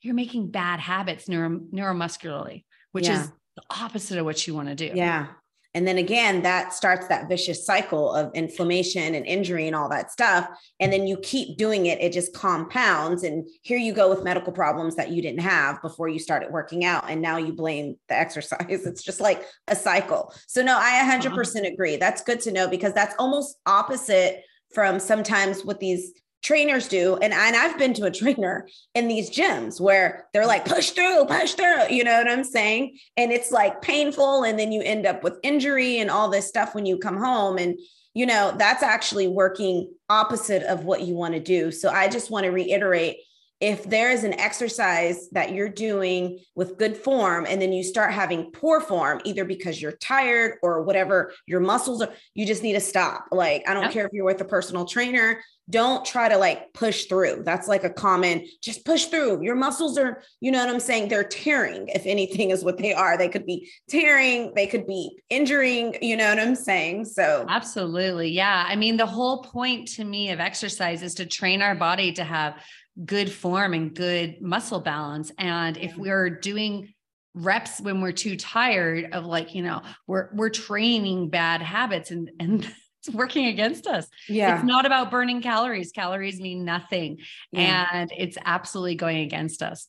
you're 0.00 0.14
making 0.14 0.50
bad 0.50 0.80
habits 0.80 1.28
neuro, 1.28 1.60
neuromuscularly, 1.72 2.64
which 2.92 3.06
yeah. 3.06 3.22
is 3.22 3.28
the 3.56 3.62
opposite 3.70 4.18
of 4.18 4.24
what 4.24 4.46
you 4.46 4.54
want 4.54 4.68
to 4.68 4.74
do. 4.74 4.92
Yeah. 4.94 5.28
And 5.76 5.86
then 5.86 5.98
again, 5.98 6.40
that 6.40 6.72
starts 6.72 7.06
that 7.08 7.28
vicious 7.28 7.66
cycle 7.66 8.10
of 8.10 8.30
inflammation 8.32 9.14
and 9.14 9.26
injury 9.26 9.66
and 9.66 9.76
all 9.76 9.90
that 9.90 10.10
stuff. 10.10 10.48
And 10.80 10.90
then 10.90 11.06
you 11.06 11.18
keep 11.18 11.58
doing 11.58 11.84
it, 11.84 12.00
it 12.00 12.14
just 12.14 12.32
compounds. 12.32 13.24
And 13.24 13.46
here 13.60 13.76
you 13.76 13.92
go 13.92 14.08
with 14.08 14.24
medical 14.24 14.54
problems 14.54 14.96
that 14.96 15.10
you 15.10 15.20
didn't 15.20 15.42
have 15.42 15.82
before 15.82 16.08
you 16.08 16.18
started 16.18 16.50
working 16.50 16.86
out. 16.86 17.10
And 17.10 17.20
now 17.20 17.36
you 17.36 17.52
blame 17.52 17.96
the 18.08 18.18
exercise. 18.18 18.56
It's 18.86 19.02
just 19.02 19.20
like 19.20 19.44
a 19.68 19.76
cycle. 19.76 20.32
So, 20.46 20.62
no, 20.62 20.78
I 20.80 21.06
100% 21.06 21.26
uh-huh. 21.26 21.70
agree. 21.70 21.96
That's 21.98 22.22
good 22.22 22.40
to 22.42 22.52
know 22.52 22.68
because 22.68 22.94
that's 22.94 23.14
almost 23.18 23.58
opposite 23.66 24.44
from 24.72 24.98
sometimes 24.98 25.62
what 25.62 25.78
these 25.78 26.12
trainers 26.42 26.88
do 26.88 27.16
and, 27.16 27.32
and 27.32 27.56
i've 27.56 27.78
been 27.78 27.94
to 27.94 28.04
a 28.04 28.10
trainer 28.10 28.68
in 28.94 29.08
these 29.08 29.30
gyms 29.30 29.80
where 29.80 30.26
they're 30.32 30.46
like 30.46 30.64
push 30.64 30.90
through 30.90 31.24
push 31.26 31.54
through 31.54 31.88
you 31.90 32.04
know 32.04 32.16
what 32.18 32.30
i'm 32.30 32.44
saying? 32.44 32.96
And 33.16 33.32
it's 33.32 33.50
like 33.50 33.82
painful 33.82 34.44
and 34.44 34.58
then 34.58 34.72
you 34.72 34.82
end 34.82 35.06
up 35.06 35.22
with 35.22 35.38
injury 35.42 35.98
and 35.98 36.10
all 36.10 36.28
this 36.28 36.48
stuff 36.48 36.74
when 36.74 36.86
you 36.86 36.98
come 36.98 37.16
home 37.16 37.58
and 37.58 37.78
you 38.14 38.26
know 38.26 38.54
that's 38.56 38.82
actually 38.82 39.28
working 39.28 39.92
opposite 40.08 40.62
of 40.64 40.84
what 40.84 41.02
you 41.02 41.14
want 41.14 41.34
to 41.34 41.40
do. 41.40 41.70
So 41.70 41.90
i 41.90 42.08
just 42.08 42.30
want 42.30 42.44
to 42.44 42.50
reiterate 42.50 43.18
if 43.60 43.84
there 43.84 44.10
is 44.10 44.22
an 44.24 44.38
exercise 44.38 45.28
that 45.30 45.52
you're 45.52 45.68
doing 45.68 46.38
with 46.54 46.76
good 46.76 46.96
form 46.96 47.46
and 47.48 47.60
then 47.60 47.72
you 47.72 47.82
start 47.82 48.12
having 48.12 48.50
poor 48.50 48.80
form 48.80 49.20
either 49.24 49.44
because 49.44 49.80
you're 49.80 49.92
tired 49.92 50.58
or 50.62 50.82
whatever 50.82 51.32
your 51.46 51.60
muscles 51.60 52.02
are 52.02 52.12
you 52.34 52.44
just 52.46 52.62
need 52.62 52.74
to 52.74 52.80
stop. 52.80 53.26
Like 53.32 53.68
i 53.68 53.74
don't 53.74 53.84
yep. 53.84 53.92
care 53.92 54.06
if 54.06 54.12
you're 54.12 54.24
with 54.24 54.40
a 54.40 54.44
personal 54.44 54.84
trainer 54.84 55.40
don't 55.68 56.04
try 56.04 56.28
to 56.28 56.36
like 56.36 56.72
push 56.74 57.06
through. 57.06 57.42
That's 57.44 57.66
like 57.66 57.82
a 57.82 57.90
common 57.90 58.46
just 58.62 58.84
push 58.84 59.06
through. 59.06 59.42
Your 59.42 59.56
muscles 59.56 59.98
are 59.98 60.22
you 60.40 60.50
know 60.52 60.64
what 60.64 60.72
i'm 60.72 60.80
saying? 60.80 61.08
They're 61.08 61.24
tearing 61.24 61.88
if 61.88 62.06
anything 62.06 62.50
is 62.50 62.64
what 62.64 62.78
they 62.78 62.94
are. 62.94 63.18
They 63.18 63.28
could 63.28 63.46
be 63.46 63.70
tearing 63.88 64.52
they 64.54 64.66
could 64.66 64.86
be 64.86 65.18
injuring 65.28 65.96
you 66.00 66.16
know 66.16 66.28
what 66.28 66.38
i'm 66.38 66.54
saying? 66.54 67.06
So 67.06 67.46
absolutely 67.48 68.30
yeah. 68.30 68.64
I 68.68 68.76
mean 68.76 68.96
the 68.96 69.06
whole 69.06 69.42
point 69.42 69.88
to 69.94 70.04
me 70.04 70.30
of 70.30 70.40
exercise 70.40 71.02
is 71.02 71.14
to 71.14 71.26
train 71.26 71.62
our 71.62 71.74
body 71.74 72.12
to 72.12 72.24
have 72.24 72.54
good 73.04 73.30
form 73.30 73.74
and 73.74 73.94
good 73.94 74.40
muscle 74.40 74.80
balance. 74.80 75.30
And 75.38 75.76
if 75.76 75.96
we're 75.96 76.30
doing 76.30 76.94
reps 77.34 77.80
when 77.80 78.00
we're 78.00 78.12
too 78.12 78.36
tired 78.36 79.12
of 79.12 79.26
like, 79.26 79.54
you 79.54 79.62
know, 79.62 79.82
we're 80.06 80.30
we're 80.32 80.50
training 80.50 81.28
bad 81.28 81.62
habits 81.62 82.10
and 82.10 82.30
and 82.40 82.64
it's 83.06 83.14
working 83.14 83.46
against 83.46 83.86
us. 83.86 84.08
Yeah. 84.28 84.56
It's 84.56 84.64
not 84.64 84.86
about 84.86 85.10
burning 85.10 85.42
calories. 85.42 85.92
Calories 85.92 86.40
mean 86.40 86.64
nothing. 86.64 87.18
Yeah. 87.52 87.86
And 87.92 88.12
it's 88.16 88.38
absolutely 88.44 88.94
going 88.94 89.18
against 89.18 89.62
us. 89.62 89.88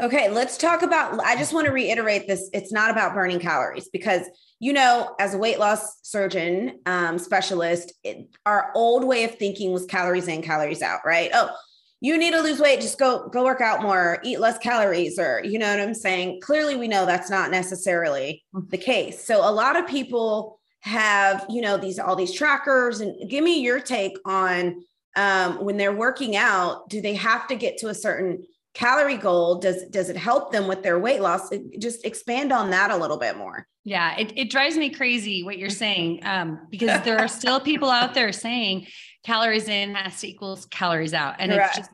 Okay, 0.00 0.30
let's 0.30 0.56
talk 0.56 0.82
about. 0.82 1.20
I 1.20 1.36
just 1.36 1.52
want 1.52 1.66
to 1.66 1.72
reiterate 1.72 2.26
this. 2.26 2.48
It's 2.54 2.72
not 2.72 2.90
about 2.90 3.12
burning 3.12 3.38
calories 3.38 3.90
because, 3.92 4.22
you 4.58 4.72
know, 4.72 5.14
as 5.18 5.34
a 5.34 5.38
weight 5.38 5.58
loss 5.58 5.98
surgeon, 6.02 6.80
um, 6.86 7.18
specialist, 7.18 7.92
it, 8.02 8.34
our 8.46 8.70
old 8.74 9.04
way 9.04 9.24
of 9.24 9.34
thinking 9.34 9.72
was 9.72 9.84
calories 9.84 10.26
in, 10.26 10.40
calories 10.40 10.80
out, 10.80 11.00
right? 11.04 11.30
Oh, 11.34 11.54
you 12.00 12.16
need 12.16 12.32
to 12.32 12.40
lose 12.40 12.58
weight 12.58 12.80
just 12.80 12.98
go 12.98 13.28
go 13.28 13.44
work 13.44 13.60
out 13.60 13.82
more 13.82 14.18
eat 14.24 14.40
less 14.40 14.58
calories 14.58 15.18
or 15.18 15.42
you 15.44 15.58
know 15.58 15.70
what 15.70 15.80
i'm 15.80 15.94
saying? 15.94 16.40
Clearly 16.40 16.76
we 16.76 16.88
know 16.88 17.06
that's 17.06 17.30
not 17.30 17.50
necessarily 17.50 18.44
mm-hmm. 18.54 18.68
the 18.68 18.78
case. 18.78 19.24
So 19.24 19.48
a 19.48 19.52
lot 19.52 19.78
of 19.78 19.86
people 19.86 20.58
have 20.80 21.44
you 21.50 21.60
know 21.60 21.76
these 21.76 21.98
all 21.98 22.16
these 22.16 22.32
trackers 22.32 23.00
and 23.00 23.28
give 23.28 23.44
me 23.44 23.60
your 23.60 23.80
take 23.80 24.16
on 24.24 24.82
um, 25.16 25.62
when 25.64 25.76
they're 25.76 25.94
working 25.94 26.36
out 26.36 26.88
do 26.88 27.00
they 27.00 27.14
have 27.14 27.46
to 27.48 27.54
get 27.54 27.76
to 27.78 27.88
a 27.88 27.94
certain 27.94 28.44
calorie 28.72 29.16
goal? 29.18 29.56
Does 29.56 29.84
does 29.86 30.08
it 30.08 30.16
help 30.16 30.52
them 30.52 30.66
with 30.66 30.82
their 30.82 30.98
weight 30.98 31.20
loss? 31.20 31.50
Just 31.78 32.06
expand 32.06 32.52
on 32.52 32.70
that 32.70 32.90
a 32.90 32.96
little 32.96 33.18
bit 33.18 33.36
more. 33.36 33.66
Yeah 33.84 34.16
it, 34.18 34.32
it 34.36 34.50
drives 34.50 34.76
me 34.76 34.90
crazy 34.90 35.42
what 35.42 35.58
you're 35.58 35.70
saying 35.70 36.20
um, 36.24 36.66
because 36.70 37.02
there 37.02 37.18
are 37.18 37.28
still 37.40 37.60
people 37.60 37.90
out 37.90 38.14
there 38.14 38.32
saying 38.32 38.86
calories 39.24 39.68
in 39.68 39.94
has 39.94 40.20
to 40.20 40.28
equals 40.28 40.66
calories 40.66 41.14
out. 41.14 41.36
And 41.38 41.52
Correct. 41.52 41.78
it's 41.78 41.88
just 41.88 41.90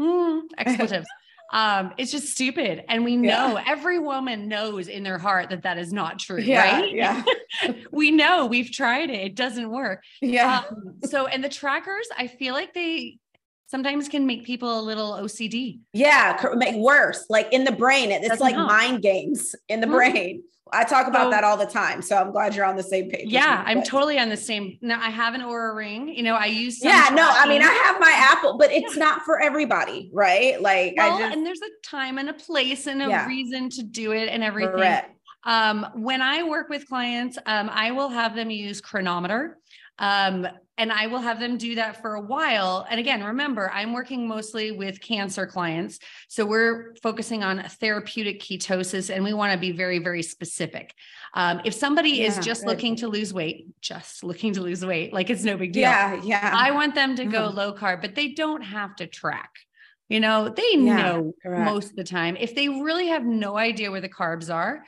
mm, 0.00 0.42
expletives. 0.58 1.06
um, 1.52 1.92
it's 1.98 2.10
just 2.10 2.28
stupid. 2.28 2.84
And 2.88 3.04
we 3.04 3.16
know 3.16 3.56
yeah. 3.56 3.64
every 3.66 3.98
woman 3.98 4.48
knows 4.48 4.88
in 4.88 5.02
their 5.02 5.18
heart 5.18 5.50
that 5.50 5.62
that 5.62 5.78
is 5.78 5.92
not 5.92 6.18
true, 6.18 6.40
yeah, 6.40 6.80
right? 6.80 6.92
Yeah. 6.92 7.22
we 7.92 8.10
know 8.10 8.46
we've 8.46 8.70
tried 8.70 9.10
it. 9.10 9.20
It 9.20 9.34
doesn't 9.34 9.70
work. 9.70 10.02
Yeah. 10.20 10.62
Um, 10.68 10.96
so, 11.04 11.26
and 11.26 11.42
the 11.42 11.48
trackers, 11.48 12.08
I 12.16 12.26
feel 12.26 12.54
like 12.54 12.74
they 12.74 13.18
sometimes 13.66 14.08
can 14.08 14.26
make 14.26 14.44
people 14.44 14.78
a 14.78 14.82
little 14.82 15.12
OCD. 15.12 15.80
Yeah. 15.92 16.40
Make 16.54 16.76
worse. 16.76 17.26
Like 17.28 17.52
in 17.52 17.64
the 17.64 17.72
brain, 17.72 18.10
it's 18.10 18.28
doesn't 18.28 18.44
like 18.44 18.54
help. 18.54 18.68
mind 18.68 19.02
games 19.02 19.54
in 19.68 19.80
the 19.80 19.86
mm-hmm. 19.86 19.96
brain. 19.96 20.42
I 20.72 20.84
talk 20.84 21.06
about 21.06 21.26
so, 21.26 21.30
that 21.30 21.44
all 21.44 21.56
the 21.56 21.66
time. 21.66 22.00
So 22.00 22.16
I'm 22.16 22.32
glad 22.32 22.54
you're 22.54 22.64
on 22.64 22.76
the 22.76 22.82
same 22.82 23.10
page. 23.10 23.28
Yeah, 23.28 23.62
I'm 23.66 23.82
totally 23.82 24.18
on 24.18 24.28
the 24.28 24.36
same. 24.36 24.78
Now 24.80 25.00
I 25.00 25.10
have 25.10 25.34
an 25.34 25.42
Oura 25.42 25.76
ring. 25.76 26.08
You 26.08 26.22
know, 26.22 26.34
I 26.34 26.46
use. 26.46 26.82
Yeah, 26.82 27.10
no, 27.12 27.28
I 27.28 27.46
mean, 27.46 27.62
I 27.62 27.72
have 27.84 28.00
my 28.00 28.12
Apple, 28.16 28.56
but 28.56 28.72
it's 28.72 28.96
yeah. 28.96 29.04
not 29.04 29.22
for 29.22 29.40
everybody, 29.40 30.10
right? 30.12 30.60
Like, 30.60 30.94
well, 30.96 31.18
just, 31.18 31.36
and 31.36 31.46
there's 31.46 31.60
a 31.60 31.86
time 31.86 32.18
and 32.18 32.30
a 32.30 32.32
place 32.32 32.86
and 32.86 33.02
a 33.02 33.08
yeah. 33.08 33.26
reason 33.26 33.68
to 33.70 33.82
do 33.82 34.12
it 34.12 34.28
and 34.28 34.42
everything. 34.42 34.72
Correct. 34.72 35.10
Um, 35.44 35.86
when 35.94 36.22
I 36.22 36.42
work 36.42 36.70
with 36.70 36.88
clients, 36.88 37.36
um, 37.46 37.68
I 37.70 37.90
will 37.90 38.08
have 38.08 38.34
them 38.34 38.50
use 38.50 38.80
Cronometer. 38.80 39.58
Um, 39.98 40.48
and 40.76 40.90
I 40.90 41.06
will 41.06 41.20
have 41.20 41.38
them 41.38 41.56
do 41.56 41.76
that 41.76 42.02
for 42.02 42.14
a 42.14 42.20
while. 42.20 42.86
And 42.90 42.98
again, 42.98 43.22
remember, 43.22 43.70
I'm 43.70 43.92
working 43.92 44.26
mostly 44.26 44.72
with 44.72 45.00
cancer 45.00 45.46
clients. 45.46 46.00
So 46.28 46.44
we're 46.44 46.94
focusing 47.02 47.44
on 47.44 47.62
therapeutic 47.62 48.40
ketosis 48.40 49.14
and 49.14 49.22
we 49.22 49.32
want 49.32 49.52
to 49.52 49.58
be 49.58 49.70
very, 49.70 50.00
very 50.00 50.22
specific. 50.22 50.92
Um, 51.34 51.60
if 51.64 51.74
somebody 51.74 52.10
yeah, 52.10 52.26
is 52.26 52.38
just 52.38 52.62
good. 52.62 52.70
looking 52.70 52.96
to 52.96 53.08
lose 53.08 53.32
weight, 53.32 53.68
just 53.80 54.24
looking 54.24 54.52
to 54.54 54.62
lose 54.62 54.84
weight, 54.84 55.12
like 55.12 55.30
it's 55.30 55.44
no 55.44 55.56
big 55.56 55.72
deal. 55.72 55.82
Yeah. 55.82 56.20
Yeah. 56.24 56.50
I 56.52 56.72
want 56.72 56.94
them 56.94 57.14
to 57.16 57.24
go 57.24 57.48
mm-hmm. 57.48 57.56
low 57.56 57.74
carb, 57.74 58.00
but 58.00 58.14
they 58.16 58.28
don't 58.28 58.62
have 58.62 58.96
to 58.96 59.06
track. 59.06 59.50
You 60.08 60.20
know, 60.20 60.48
they 60.48 60.74
yeah, 60.74 60.96
know 60.96 61.34
correct. 61.42 61.64
most 61.64 61.90
of 61.90 61.96
the 61.96 62.04
time. 62.04 62.36
If 62.36 62.54
they 62.54 62.68
really 62.68 63.08
have 63.08 63.24
no 63.24 63.56
idea 63.56 63.90
where 63.90 64.02
the 64.02 64.08
carbs 64.08 64.52
are, 64.52 64.84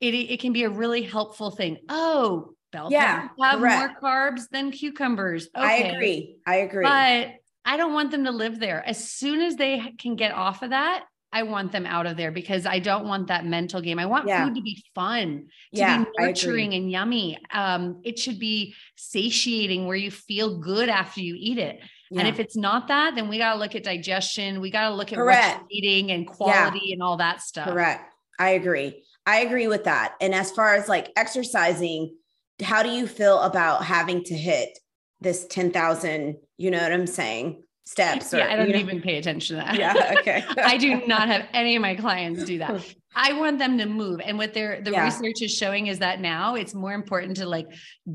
it, 0.00 0.14
it 0.14 0.40
can 0.40 0.52
be 0.52 0.64
a 0.64 0.70
really 0.70 1.02
helpful 1.02 1.50
thing. 1.50 1.78
Oh, 1.88 2.54
bell 2.74 2.88
yeah, 2.90 3.28
have 3.40 3.58
correct. 3.58 4.02
more 4.02 4.10
carbs 4.10 4.48
than 4.50 4.70
cucumbers. 4.70 5.48
Okay. 5.56 5.64
I 5.64 5.74
agree. 5.88 6.36
I 6.46 6.56
agree. 6.56 6.84
But 6.84 7.34
I 7.64 7.76
don't 7.76 7.94
want 7.94 8.10
them 8.10 8.24
to 8.24 8.30
live 8.30 8.60
there. 8.60 8.86
As 8.86 9.10
soon 9.10 9.40
as 9.40 9.56
they 9.56 9.94
can 9.98 10.16
get 10.16 10.32
off 10.32 10.62
of 10.62 10.70
that, 10.70 11.04
I 11.32 11.42
want 11.42 11.72
them 11.72 11.84
out 11.84 12.06
of 12.06 12.16
there 12.16 12.30
because 12.30 12.64
I 12.64 12.78
don't 12.78 13.08
want 13.08 13.26
that 13.28 13.44
mental 13.44 13.80
game. 13.80 13.98
I 13.98 14.06
want 14.06 14.28
yeah. 14.28 14.44
food 14.44 14.54
to 14.54 14.62
be 14.62 14.84
fun, 14.94 15.46
to 15.74 15.80
yeah, 15.80 16.04
be 16.04 16.10
nurturing 16.18 16.74
and 16.74 16.88
yummy. 16.88 17.38
Um, 17.52 18.00
it 18.04 18.18
should 18.18 18.38
be 18.38 18.74
satiating 18.96 19.86
where 19.86 19.96
you 19.96 20.12
feel 20.12 20.58
good 20.58 20.88
after 20.88 21.20
you 21.20 21.34
eat 21.36 21.58
it. 21.58 21.80
Yeah. 22.10 22.20
And 22.20 22.28
if 22.28 22.38
it's 22.38 22.56
not 22.56 22.86
that, 22.88 23.16
then 23.16 23.28
we 23.28 23.38
got 23.38 23.54
to 23.54 23.58
look 23.58 23.74
at 23.74 23.82
digestion. 23.82 24.60
We 24.60 24.70
got 24.70 24.90
to 24.90 24.94
look 24.94 25.12
at 25.12 25.16
Correct. 25.16 25.62
what 25.62 25.66
you're 25.70 25.92
eating 25.92 26.12
and 26.12 26.24
quality 26.24 26.92
and 26.92 27.02
all 27.02 27.16
that 27.16 27.40
stuff. 27.40 27.68
Correct. 27.68 28.12
I 28.38 28.50
agree. 28.50 29.02
I 29.26 29.40
agree 29.40 29.66
with 29.66 29.84
that. 29.84 30.14
And 30.20 30.34
as 30.34 30.52
far 30.52 30.74
as 30.74 30.88
like 30.88 31.10
exercising, 31.16 32.14
how 32.62 32.82
do 32.82 32.90
you 32.90 33.06
feel 33.06 33.40
about 33.40 33.84
having 33.84 34.22
to 34.24 34.34
hit 34.34 34.78
this 35.20 35.46
10,000, 35.48 36.36
you 36.58 36.70
know 36.70 36.82
what 36.82 36.92
I'm 36.92 37.06
saying? 37.06 37.62
Steps. 37.86 38.32
Or, 38.32 38.38
yeah, 38.38 38.48
I 38.50 38.56
don't 38.56 38.74
even 38.74 39.02
pay 39.02 39.18
attention 39.18 39.56
to 39.58 39.62
that. 39.64 39.76
Yeah. 39.78 40.16
Okay. 40.20 40.44
I 40.62 40.78
do 40.78 41.06
not 41.06 41.28
have 41.28 41.46
any 41.52 41.76
of 41.76 41.82
my 41.82 41.94
clients 41.94 42.44
do 42.44 42.58
that. 42.58 42.84
I 43.16 43.34
want 43.34 43.58
them 43.58 43.78
to 43.78 43.86
move. 43.86 44.20
And 44.24 44.38
what 44.38 44.54
their 44.54 44.80
the 44.80 44.90
Yeah. 44.90 45.04
research 45.04 45.42
is 45.42 45.54
showing 45.54 45.86
is 45.86 45.98
that 46.00 46.20
now 46.20 46.54
it's 46.56 46.74
more 46.74 46.92
important 46.94 47.36
to 47.36 47.46
like 47.46 47.66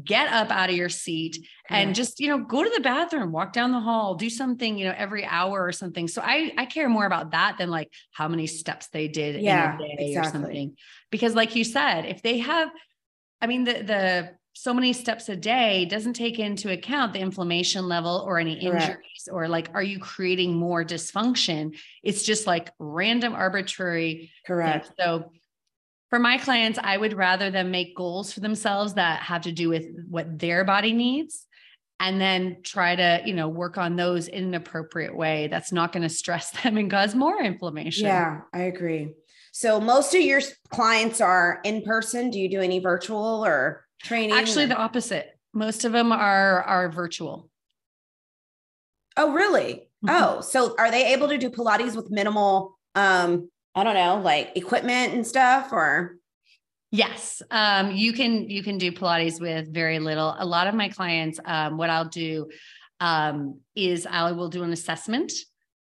get 0.03 0.27
up 0.33 0.49
out 0.51 0.69
of 0.69 0.75
your 0.75 0.89
seat 0.89 1.37
and 1.69 1.85
Correct. 1.89 1.95
just, 1.95 2.19
you 2.19 2.27
know, 2.27 2.39
go 2.43 2.63
to 2.63 2.69
the 2.75 2.81
bathroom, 2.81 3.31
walk 3.31 3.53
down 3.53 3.71
the 3.71 3.79
hall, 3.79 4.15
do 4.15 4.29
something, 4.29 4.77
you 4.77 4.85
know, 4.85 4.93
every 4.97 5.23
hour 5.23 5.63
or 5.63 5.71
something. 5.71 6.07
So 6.07 6.21
I 6.23 6.51
I 6.57 6.65
care 6.65 6.89
more 6.89 7.05
about 7.05 7.31
that 7.31 7.57
than 7.57 7.69
like 7.69 7.89
how 8.11 8.27
many 8.27 8.47
steps 8.47 8.87
they 8.89 9.07
did 9.07 9.41
Yeah, 9.41 9.77
in 9.77 9.81
a 9.91 9.97
day 9.97 10.15
or 10.17 10.23
something. 10.23 10.75
Because 11.11 11.33
like 11.35 11.55
you 11.55 11.63
said, 11.63 12.05
if 12.05 12.21
they 12.21 12.39
have 12.39 12.69
I 13.41 13.47
mean 13.47 13.63
the 13.63 13.73
the 13.73 14.29
so 14.53 14.73
many 14.73 14.91
steps 14.91 15.29
a 15.29 15.35
day 15.35 15.85
doesn't 15.85 16.13
take 16.13 16.39
into 16.39 16.71
account 16.71 17.13
the 17.13 17.19
inflammation 17.19 17.87
level 17.87 18.23
or 18.25 18.39
any 18.39 18.59
Correct. 18.59 18.83
injuries 18.83 19.29
or 19.31 19.47
like 19.47 19.69
are 19.73 19.83
you 19.83 19.99
creating 19.99 20.55
more 20.55 20.83
dysfunction? 20.83 21.77
It's 22.03 22.23
just 22.23 22.45
like 22.45 22.71
random 22.79 23.35
arbitrary 23.35 24.31
Correct. 24.45 24.87
things. 24.87 24.95
So 24.99 25.31
for 26.09 26.19
my 26.19 26.37
clients, 26.37 26.79
I 26.81 26.97
would 26.97 27.13
rather 27.13 27.51
them 27.51 27.71
make 27.71 27.95
goals 27.95 28.33
for 28.33 28.39
themselves 28.39 28.95
that 28.95 29.21
have 29.21 29.43
to 29.43 29.51
do 29.51 29.69
with 29.69 29.85
what 30.09 30.39
their 30.39 30.65
body 30.65 30.91
needs 30.91 31.45
and 31.99 32.19
then 32.19 32.57
try 32.63 32.95
to, 32.95 33.21
you 33.25 33.33
know, 33.33 33.47
work 33.47 33.77
on 33.77 33.95
those 33.95 34.27
in 34.27 34.45
an 34.45 34.53
appropriate 34.55 35.15
way 35.15 35.47
that's 35.47 35.71
not 35.71 35.91
going 35.91 36.03
to 36.03 36.09
stress 36.09 36.49
them 36.63 36.77
and 36.77 36.89
cause 36.89 37.13
more 37.13 37.41
inflammation. 37.41 38.07
Yeah, 38.07 38.41
I 38.53 38.61
agree. 38.63 39.13
So 39.59 39.81
most 39.81 40.15
of 40.15 40.21
your 40.21 40.39
clients 40.69 41.19
are 41.19 41.59
in 41.65 41.81
person. 41.81 42.29
Do 42.29 42.39
you 42.39 42.47
do 42.49 42.61
any 42.61 42.79
virtual 42.79 43.45
or 43.45 43.83
training? 44.01 44.31
Actually 44.31 44.63
or- 44.63 44.67
the 44.67 44.77
opposite. 44.77 45.37
Most 45.53 45.83
of 45.83 45.91
them 45.91 46.13
are 46.13 46.63
are 46.63 46.89
virtual. 46.89 47.49
oh, 49.17 49.33
really? 49.33 49.89
Mhm. 50.05 50.11
Oh, 50.11 50.39
so 50.39 50.75
are 50.77 50.89
they 50.89 51.11
able 51.11 51.27
to 51.27 51.37
do 51.37 51.49
Pilates 51.49 51.93
with 51.93 52.09
minimal, 52.09 52.79
um, 52.95 53.49
I 53.75 53.83
don't 53.83 53.95
know, 53.95 54.21
like 54.21 54.53
equipment 54.55 55.13
and 55.13 55.27
stuff 55.27 55.73
or? 55.73 56.15
Yes, 56.91 57.41
um, 57.51 57.91
you 57.91 58.13
can 58.13 58.49
you 58.49 58.63
can 58.63 58.77
do 58.77 58.93
Pilates 58.93 59.41
with 59.41 59.73
very 59.73 59.99
little. 59.99 60.33
A 60.39 60.45
lot 60.45 60.67
of 60.67 60.73
my 60.73 60.87
clients, 60.87 61.37
um, 61.43 61.75
what 61.75 61.89
I'll 61.89 62.07
do 62.07 62.47
um, 63.01 63.59
is 63.75 64.07
I 64.09 64.31
will 64.31 64.47
do 64.47 64.63
an 64.63 64.71
assessment 64.71 65.33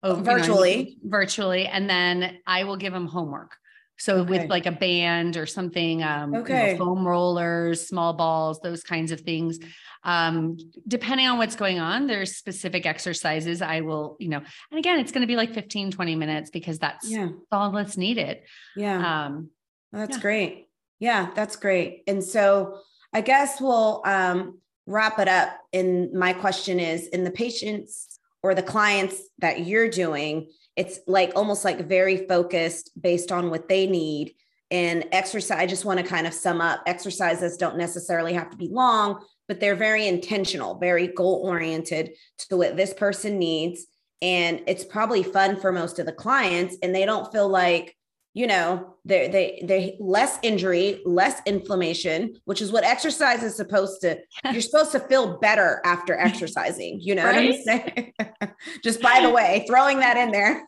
of- 0.04 0.18
you 0.18 0.24
know, 0.26 0.32
Virtually. 0.38 0.98
virtually, 1.06 1.68
and 1.68 1.90
then 1.90 2.38
I 2.46 2.66
will 2.66 2.76
give 2.76 2.92
them 2.92 3.08
homework. 3.08 3.56
So 4.02 4.22
Okay. 4.22 4.30
with 4.32 4.50
like 4.50 4.66
a 4.66 4.72
band 4.72 5.38
or 5.38 5.46
something, 5.46 6.02
um, 6.02 6.34
you 6.48 6.56
know, 6.56 6.66
Okay. 6.66 6.76
foam 6.76 7.08
rollers, 7.08 7.88
small 7.88 8.14
balls, 8.14 8.60
those 8.62 8.82
kinds 8.84 9.12
of 9.12 9.22
things. 9.22 9.60
Um, 10.04 10.58
depending 10.88 11.28
on 11.28 11.38
what's 11.38 11.56
going 11.56 11.80
on, 11.80 12.08
there's 12.08 12.36
specific 12.36 12.88
exercises 12.88 13.62
I 13.62 13.82
will, 13.82 14.18
you 14.20 14.30
know, 14.30 14.42
and 14.72 14.80
again, 14.80 15.00
it's 15.00 15.12
going 15.12 15.22
to 15.22 15.28
be 15.28 15.36
like 15.36 15.54
15, 15.54 15.92
20 15.92 16.16
minutes 16.16 16.50
because 16.50 16.80
that's 16.80 17.12
Yeah, 17.12 17.30
all 17.52 17.72
that's 17.72 17.96
needed. 17.96 18.40
yeah. 18.76 19.26
Um, 19.26 19.52
That's 19.92 20.18
Yeah. 20.18 20.22
great. 20.22 20.70
Yeah, 21.00 21.30
that's 21.36 21.56
great. 21.56 22.04
And 22.08 22.24
so 22.24 22.80
I 23.14 23.22
guess 23.22 23.62
we'll 23.62 24.02
um, 24.06 24.60
wrap 24.88 25.20
it 25.20 25.28
up. 25.28 25.60
And 25.74 26.12
my 26.14 26.34
question 26.34 26.80
is 26.80 27.08
in 27.08 27.24
the 27.24 27.32
patients 27.32 28.11
or 28.44 28.56
the 28.56 28.64
clients 28.64 29.22
that 29.40 29.66
you're 29.66 29.90
doing, 29.90 30.50
it's 30.76 31.00
like 31.08 31.34
almost 31.36 31.66
like 31.66 31.88
very 31.88 32.28
focused 32.28 32.92
based 33.00 33.32
on 33.32 33.50
what 33.50 33.68
they 33.68 33.88
need. 33.88 34.34
And 34.72 35.06
exercise, 35.12 35.60
I 35.60 35.66
just 35.66 35.84
want 35.86 36.00
to 36.00 36.06
kind 36.06 36.26
of 36.26 36.34
sum 36.34 36.62
up 36.62 36.82
exercises 36.86 37.58
don't 37.58 37.78
necessarily 37.78 38.34
have 38.34 38.50
to 38.52 38.58
be 38.58 38.70
long, 38.70 39.24
but 39.48 39.60
they're 39.60 39.76
very 39.76 40.08
intentional, 40.08 40.80
very 40.80 41.08
goal 41.08 41.42
oriented 41.44 42.12
to 42.50 42.58
what 42.58 42.78
this 42.78 42.94
person 42.94 43.38
needs. 43.38 43.86
And 44.22 44.62
it's 44.68 44.86
probably 44.86 45.24
fun 45.24 45.60
for 45.60 45.72
most 45.72 46.00
of 46.00 46.06
the 46.06 46.14
clients, 46.14 46.78
and 46.82 46.96
they 46.96 47.06
don't 47.06 47.32
feel 47.32 47.50
like, 47.50 47.96
you 48.34 48.48
know 48.48 48.96
they 49.04 49.28
they 49.28 49.64
they 49.66 49.98
less 50.00 50.40
injury 50.42 51.02
less 51.06 51.42
inflammation 51.46 52.34
which 52.46 52.62
is 52.62 52.72
what 52.72 52.84
exercise 52.84 53.44
is 53.44 53.56
supposed 53.56 54.02
to 54.02 54.18
you're 54.52 54.62
supposed 54.62 54.92
to 54.92 55.00
feel 55.00 55.38
better 55.40 55.82
after 55.84 56.18
exercising 56.18 57.00
you 57.02 57.14
know 57.14 57.26
what 57.26 57.36
i'm 57.36 57.54
saying 57.54 58.14
just 58.84 59.02
by 59.02 59.20
the 59.22 59.30
way 59.30 59.66
throwing 59.68 60.00
that 60.00 60.18
in 60.18 60.32
there 60.32 60.66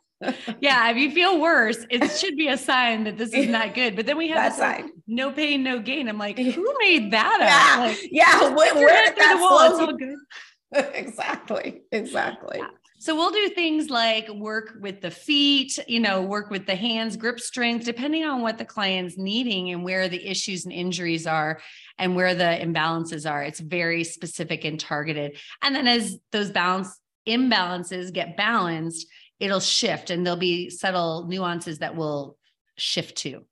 yeah, 0.61 0.89
if 0.89 0.97
you 0.97 1.11
feel 1.11 1.39
worse, 1.39 1.85
it 1.89 2.07
should 2.17 2.35
be 2.35 2.47
a 2.47 2.57
sign 2.57 3.03
that 3.05 3.17
this 3.17 3.33
is 3.33 3.47
not 3.47 3.73
good. 3.73 3.95
But 3.95 4.05
then 4.05 4.17
we 4.17 4.29
have 4.29 4.57
like, 4.57 4.85
no 5.07 5.31
pain, 5.31 5.63
no 5.63 5.79
gain. 5.79 6.07
I'm 6.07 6.17
like, 6.17 6.37
who 6.55 6.75
made 6.79 7.11
that 7.11 7.37
yeah 7.41 7.83
up? 7.83 7.89
Like, 7.89 8.09
yeah 8.11 8.55
where, 8.55 8.73
where 8.75 9.05
did 9.05 9.17
that 9.17 9.35
the 9.35 9.41
wall, 9.41 9.59
it's 9.69 9.79
all 9.79 9.93
good. 9.93 10.95
exactly 10.95 11.83
exactly 11.91 12.59
Yeah. 12.59 12.67
So 13.03 13.13
we'll 13.17 13.31
do 13.31 13.49
things 13.49 13.89
like 13.89 14.29
work 14.29 14.77
with 14.79 15.01
the 15.01 15.11
feet, 15.11 15.77
you 15.89 15.99
know, 15.99 16.21
work 16.21 16.49
with 16.49 16.65
the 16.65 16.77
hands, 16.77 17.17
grip 17.17 17.37
strength, 17.37 17.83
depending 17.83 18.23
on 18.23 18.41
what 18.41 18.57
the 18.57 18.63
client's 18.63 19.17
needing 19.17 19.71
and 19.71 19.83
where 19.83 20.07
the 20.07 20.25
issues 20.25 20.63
and 20.63 20.73
injuries 20.73 21.27
are 21.27 21.59
and 21.97 22.15
where 22.15 22.33
the 22.33 22.45
imbalances 22.45 23.29
are. 23.29 23.43
It's 23.43 23.59
very 23.59 24.05
specific 24.05 24.63
and 24.63 24.79
targeted. 24.79 25.37
And 25.61 25.75
then 25.75 25.85
as 25.85 26.17
those 26.31 26.51
balance 26.51 26.97
imbalances 27.27 28.13
get 28.13 28.37
balanced, 28.37 29.05
it'll 29.37 29.59
shift 29.59 30.09
and 30.09 30.25
there'll 30.25 30.39
be 30.39 30.69
subtle 30.69 31.27
nuances 31.27 31.79
that 31.79 31.97
will 31.97 32.37
shift 32.77 33.17
to. 33.17 33.43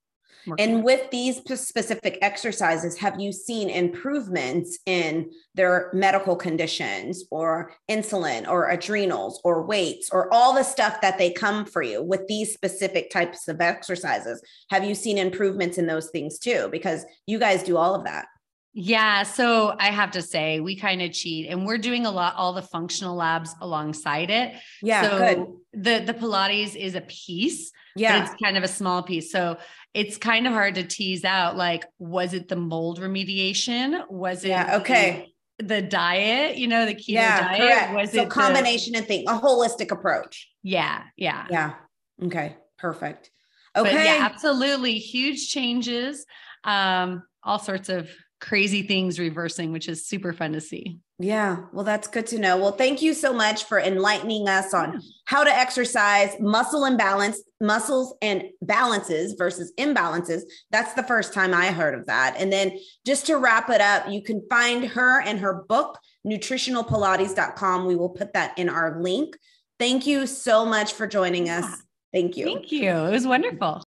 And 0.58 0.82
with 0.82 1.10
these 1.10 1.36
specific 1.60 2.18
exercises, 2.22 2.96
have 2.98 3.20
you 3.20 3.32
seen 3.32 3.70
improvements 3.70 4.78
in 4.86 5.30
their 5.54 5.90
medical 5.92 6.36
conditions 6.36 7.24
or 7.30 7.72
insulin 7.90 8.48
or 8.48 8.70
adrenals 8.70 9.40
or 9.44 9.64
weights 9.64 10.10
or 10.10 10.32
all 10.32 10.54
the 10.54 10.62
stuff 10.62 11.00
that 11.00 11.18
they 11.18 11.30
come 11.30 11.64
for 11.64 11.82
you 11.82 12.02
with 12.02 12.26
these 12.26 12.52
specific 12.52 13.10
types 13.10 13.48
of 13.48 13.60
exercises? 13.60 14.42
Have 14.70 14.84
you 14.84 14.94
seen 14.94 15.18
improvements 15.18 15.78
in 15.78 15.86
those 15.86 16.10
things 16.10 16.38
too? 16.38 16.68
Because 16.72 17.04
you 17.26 17.38
guys 17.38 17.62
do 17.62 17.76
all 17.76 17.94
of 17.94 18.04
that. 18.04 18.26
Yeah. 18.74 19.22
So 19.24 19.74
I 19.78 19.90
have 19.90 20.12
to 20.12 20.22
say, 20.22 20.60
we 20.60 20.76
kind 20.76 21.02
of 21.02 21.12
cheat 21.12 21.48
and 21.50 21.66
we're 21.66 21.78
doing 21.78 22.06
a 22.06 22.10
lot, 22.10 22.34
all 22.36 22.52
the 22.54 22.62
functional 22.62 23.14
labs 23.16 23.54
alongside 23.60 24.30
it. 24.30 24.54
Yeah, 24.82 25.02
so 25.02 25.18
good. 25.18 25.46
The, 25.84 26.12
the 26.12 26.14
Pilates 26.18 26.74
is 26.74 26.94
a 26.94 27.02
piece, 27.02 27.70
but 27.94 28.00
Yeah. 28.00 28.22
it's 28.24 28.32
kind 28.42 28.56
of 28.56 28.62
a 28.62 28.68
small 28.68 29.02
piece. 29.02 29.30
So 29.30 29.58
it's 29.92 30.16
kind 30.16 30.46
of 30.46 30.54
hard 30.54 30.76
to 30.76 30.84
tease 30.84 31.24
out 31.24 31.56
like, 31.56 31.84
was 31.98 32.32
it 32.32 32.48
the 32.48 32.56
mold 32.56 32.98
remediation? 32.98 34.08
Was 34.10 34.44
it 34.44 34.48
Yeah, 34.48 34.76
okay. 34.78 35.32
the, 35.58 35.64
the 35.66 35.82
diet, 35.82 36.56
you 36.56 36.66
know, 36.66 36.86
the 36.86 36.94
keto 36.94 37.08
Yeah, 37.08 37.40
diet? 37.48 37.60
correct. 37.60 37.94
Was 37.94 38.12
so 38.12 38.22
it 38.22 38.24
the- 38.24 38.30
combination 38.30 38.94
of 38.96 39.06
things, 39.06 39.24
a 39.28 39.38
holistic 39.38 39.90
approach. 39.90 40.50
yeah. 40.62 41.02
Yeah. 41.16 41.46
Yeah. 41.50 41.74
Okay. 42.22 42.56
Perfect. 42.78 43.30
But 43.74 43.86
Okay. 43.86 44.04
yeah, 44.18 44.24
absolutely. 44.24 44.94
Huge 44.98 45.48
changes. 45.50 46.24
Um, 46.64 47.22
all 47.42 47.58
sorts 47.58 47.88
of 47.88 48.10
crazy 48.42 48.82
things 48.82 49.20
reversing, 49.20 49.72
which 49.72 49.88
is 49.88 50.04
super 50.04 50.32
fun 50.32 50.52
to 50.52 50.60
see. 50.60 50.98
Yeah, 51.20 51.66
well, 51.72 51.84
that's 51.84 52.08
good 52.08 52.26
to 52.26 52.38
know. 52.38 52.56
Well, 52.56 52.72
thank 52.72 53.00
you 53.00 53.14
so 53.14 53.32
much 53.32 53.64
for 53.64 53.78
enlightening 53.78 54.48
us 54.48 54.74
on 54.74 55.00
how 55.26 55.44
to 55.44 55.50
exercise 55.50 56.34
muscle 56.40 56.84
imbalance, 56.84 57.40
muscles 57.60 58.16
and 58.20 58.42
balances 58.60 59.34
versus 59.38 59.72
imbalances. 59.78 60.42
That's 60.72 60.92
the 60.94 61.04
first 61.04 61.32
time 61.32 61.54
I 61.54 61.66
heard 61.66 61.94
of 61.94 62.06
that. 62.06 62.34
And 62.36 62.52
then 62.52 62.78
just 63.06 63.26
to 63.26 63.36
wrap 63.36 63.70
it 63.70 63.80
up, 63.80 64.10
you 64.10 64.20
can 64.20 64.44
find 64.50 64.84
her 64.86 65.20
and 65.20 65.38
her 65.38 65.64
book, 65.68 65.98
nutritionalpilates.com. 66.26 67.86
We 67.86 67.94
will 67.94 68.10
put 68.10 68.32
that 68.32 68.58
in 68.58 68.68
our 68.68 69.00
link. 69.00 69.36
Thank 69.78 70.06
you 70.06 70.26
so 70.26 70.66
much 70.66 70.94
for 70.94 71.06
joining 71.06 71.48
us. 71.48 71.82
Thank 72.12 72.36
you. 72.36 72.46
Thank 72.46 72.72
you. 72.72 72.90
It 72.90 73.12
was 73.12 73.26
wonderful. 73.26 73.84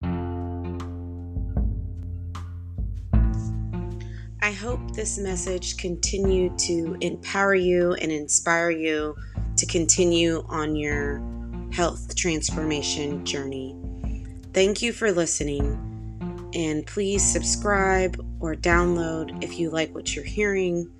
I 4.42 4.50
hope 4.50 4.80
this 4.90 5.18
message 5.18 5.76
continued 5.76 6.58
to 6.66 6.96
empower 7.00 7.54
you 7.54 7.92
and 7.94 8.10
inspire 8.10 8.72
you 8.72 9.14
to 9.56 9.66
continue 9.66 10.44
on 10.48 10.74
your 10.74 11.22
health 11.70 12.16
transformation 12.16 13.24
journey. 13.24 13.76
Thank 14.52 14.82
you 14.82 14.92
for 14.92 15.12
listening. 15.12 16.50
And 16.56 16.84
please 16.84 17.22
subscribe 17.22 18.20
or 18.40 18.56
download 18.56 19.44
if 19.44 19.60
you 19.60 19.70
like 19.70 19.94
what 19.94 20.16
you're 20.16 20.24
hearing. 20.24 20.90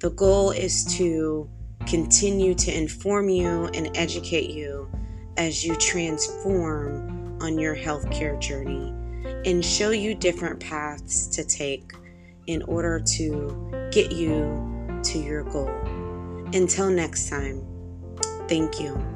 The 0.00 0.10
goal 0.10 0.50
is 0.50 0.84
to 0.98 1.48
continue 1.86 2.54
to 2.54 2.76
inform 2.76 3.30
you 3.30 3.64
and 3.68 3.96
educate 3.96 4.50
you 4.50 4.90
as 5.38 5.64
you 5.64 5.74
transform 5.76 7.38
on 7.40 7.58
your 7.58 7.74
healthcare 7.74 8.38
journey 8.38 8.92
and 9.46 9.64
show 9.64 9.88
you 9.88 10.14
different 10.14 10.60
paths 10.60 11.26
to 11.28 11.44
take 11.44 11.94
in 12.46 12.62
order 12.62 13.00
to 13.00 13.90
get 13.92 14.12
you 14.12 15.00
to 15.02 15.18
your 15.18 15.44
goal. 15.44 15.70
Until 16.52 16.90
next 16.90 17.28
time, 17.28 17.62
thank 18.48 18.80
you. 18.80 19.13